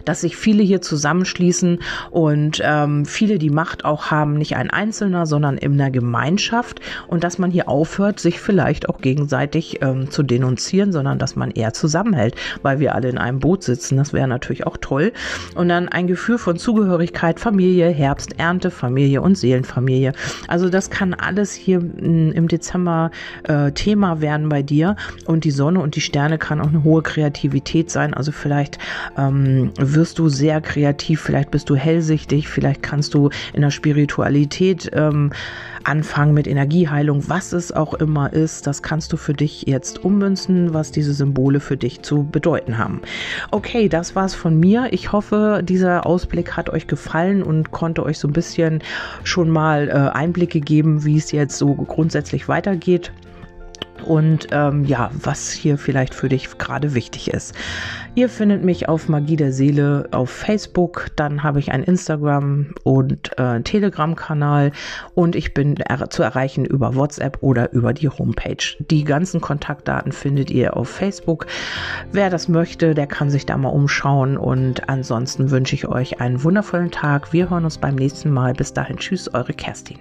dass 0.05 0.21
sich 0.21 0.35
viele 0.37 0.63
hier 0.63 0.81
zusammenschließen 0.81 1.79
und 2.11 2.61
ähm, 2.63 3.05
viele 3.05 3.39
die 3.39 3.49
Macht 3.49 3.85
auch 3.85 4.11
haben, 4.11 4.33
nicht 4.33 4.55
ein 4.55 4.69
Einzelner, 4.69 5.25
sondern 5.25 5.57
in 5.57 5.73
einer 5.73 5.91
Gemeinschaft 5.91 6.81
und 7.07 7.23
dass 7.23 7.37
man 7.37 7.51
hier 7.51 7.69
aufhört, 7.69 8.19
sich 8.19 8.39
vielleicht 8.39 8.89
auch 8.89 8.99
gegenseitig 8.99 9.81
ähm, 9.81 10.09
zu 10.09 10.23
denunzieren, 10.23 10.91
sondern 10.91 11.19
dass 11.19 11.35
man 11.35 11.51
eher 11.51 11.73
zusammenhält, 11.73 12.35
weil 12.61 12.79
wir 12.79 12.95
alle 12.95 13.09
in 13.09 13.17
einem 13.17 13.39
Boot 13.39 13.63
sitzen. 13.63 13.97
Das 13.97 14.13
wäre 14.13 14.27
natürlich 14.27 14.65
auch 14.65 14.77
toll. 14.77 15.13
Und 15.55 15.69
dann 15.69 15.89
ein 15.89 16.07
Gefühl 16.07 16.37
von 16.37 16.57
Zugehörigkeit, 16.57 17.39
Familie, 17.39 17.89
Herbst, 17.89 18.39
Ernte, 18.39 18.71
Familie 18.71 19.21
und 19.21 19.37
Seelenfamilie. 19.37 20.13
Also 20.47 20.69
das 20.69 20.89
kann 20.89 21.13
alles 21.13 21.53
hier 21.53 21.79
mm, 21.79 22.31
im 22.31 22.47
Dezember 22.47 23.11
äh, 23.43 23.71
Thema 23.71 24.21
werden 24.21 24.49
bei 24.49 24.61
dir 24.61 24.95
und 25.25 25.43
die 25.43 25.51
Sonne 25.51 25.79
und 25.79 25.95
die 25.95 26.01
Sterne 26.01 26.37
kann 26.37 26.61
auch 26.61 26.69
eine 26.69 26.83
hohe 26.83 27.01
Kreativität 27.01 27.89
sein. 27.89 28.13
Also 28.13 28.31
vielleicht 28.31 28.77
wirst 29.77 30.19
du 30.19 30.29
sehr 30.29 30.61
kreativ, 30.61 31.21
vielleicht 31.21 31.51
bist 31.51 31.69
du 31.69 31.75
hellsichtig, 31.75 32.47
vielleicht 32.47 32.83
kannst 32.83 33.13
du 33.13 33.29
in 33.53 33.61
der 33.61 33.71
Spiritualität 33.71 34.91
ähm, 34.93 35.31
anfangen 35.83 36.33
mit 36.33 36.47
Energieheilung, 36.47 37.23
was 37.27 37.53
es 37.53 37.71
auch 37.71 37.93
immer 37.93 38.33
ist. 38.33 38.67
Das 38.67 38.81
kannst 38.81 39.13
du 39.13 39.17
für 39.17 39.33
dich 39.33 39.63
jetzt 39.67 40.03
ummünzen, 40.03 40.73
was 40.73 40.91
diese 40.91 41.13
Symbole 41.13 41.59
für 41.59 41.77
dich 41.77 42.01
zu 42.01 42.23
bedeuten 42.23 42.77
haben. 42.77 43.01
Okay, 43.51 43.87
das 43.87 44.15
war's 44.15 44.35
von 44.35 44.59
mir. 44.59 44.87
Ich 44.91 45.11
hoffe, 45.11 45.61
dieser 45.63 46.05
Ausblick 46.05 46.57
hat 46.57 46.69
euch 46.69 46.87
gefallen 46.87 47.43
und 47.43 47.71
konnte 47.71 48.03
euch 48.03 48.19
so 48.19 48.27
ein 48.27 48.33
bisschen 48.33 48.81
schon 49.23 49.49
mal 49.49 49.89
äh, 49.89 50.17
Einblicke 50.17 50.59
geben, 50.59 51.05
wie 51.05 51.17
es 51.17 51.31
jetzt 51.31 51.57
so 51.57 51.73
grundsätzlich 51.75 52.47
weitergeht 52.47 53.11
und 54.03 54.47
ähm, 54.51 54.85
ja, 54.85 55.09
was 55.13 55.51
hier 55.51 55.77
vielleicht 55.77 56.13
für 56.13 56.29
dich 56.29 56.57
gerade 56.57 56.93
wichtig 56.93 57.29
ist. 57.31 57.55
Ihr 58.15 58.29
findet 58.29 58.63
mich 58.63 58.87
auf 58.87 59.09
Magie 59.09 59.35
der 59.35 59.51
Seele 59.51 60.07
auf 60.11 60.29
Facebook, 60.29 61.07
dann 61.15 61.43
habe 61.43 61.59
ich 61.59 61.71
einen 61.71 61.83
Instagram 61.83 62.73
und 62.83 63.37
äh, 63.37 63.61
Telegram-Kanal 63.61 64.71
und 65.13 65.35
ich 65.35 65.53
bin 65.53 65.75
er 65.77 66.09
zu 66.09 66.23
erreichen 66.23 66.65
über 66.65 66.95
WhatsApp 66.95 67.37
oder 67.41 67.73
über 67.73 67.93
die 67.93 68.09
Homepage. 68.09 68.57
Die 68.79 69.03
ganzen 69.03 69.41
Kontaktdaten 69.41 70.11
findet 70.11 70.49
ihr 70.51 70.77
auf 70.77 70.89
Facebook. 70.89 71.47
Wer 72.11 72.29
das 72.29 72.47
möchte, 72.47 72.93
der 72.93 73.07
kann 73.07 73.29
sich 73.29 73.45
da 73.45 73.57
mal 73.57 73.69
umschauen 73.69 74.37
und 74.37 74.87
ansonsten 74.89 75.51
wünsche 75.51 75.75
ich 75.75 75.87
euch 75.87 76.21
einen 76.21 76.43
wundervollen 76.43 76.91
Tag. 76.91 77.33
Wir 77.33 77.49
hören 77.49 77.65
uns 77.65 77.77
beim 77.77 77.95
nächsten 77.95 78.31
Mal. 78.31 78.53
Bis 78.53 78.73
dahin, 78.73 78.97
tschüss, 78.97 79.33
eure 79.33 79.53
Kerstin. 79.53 79.97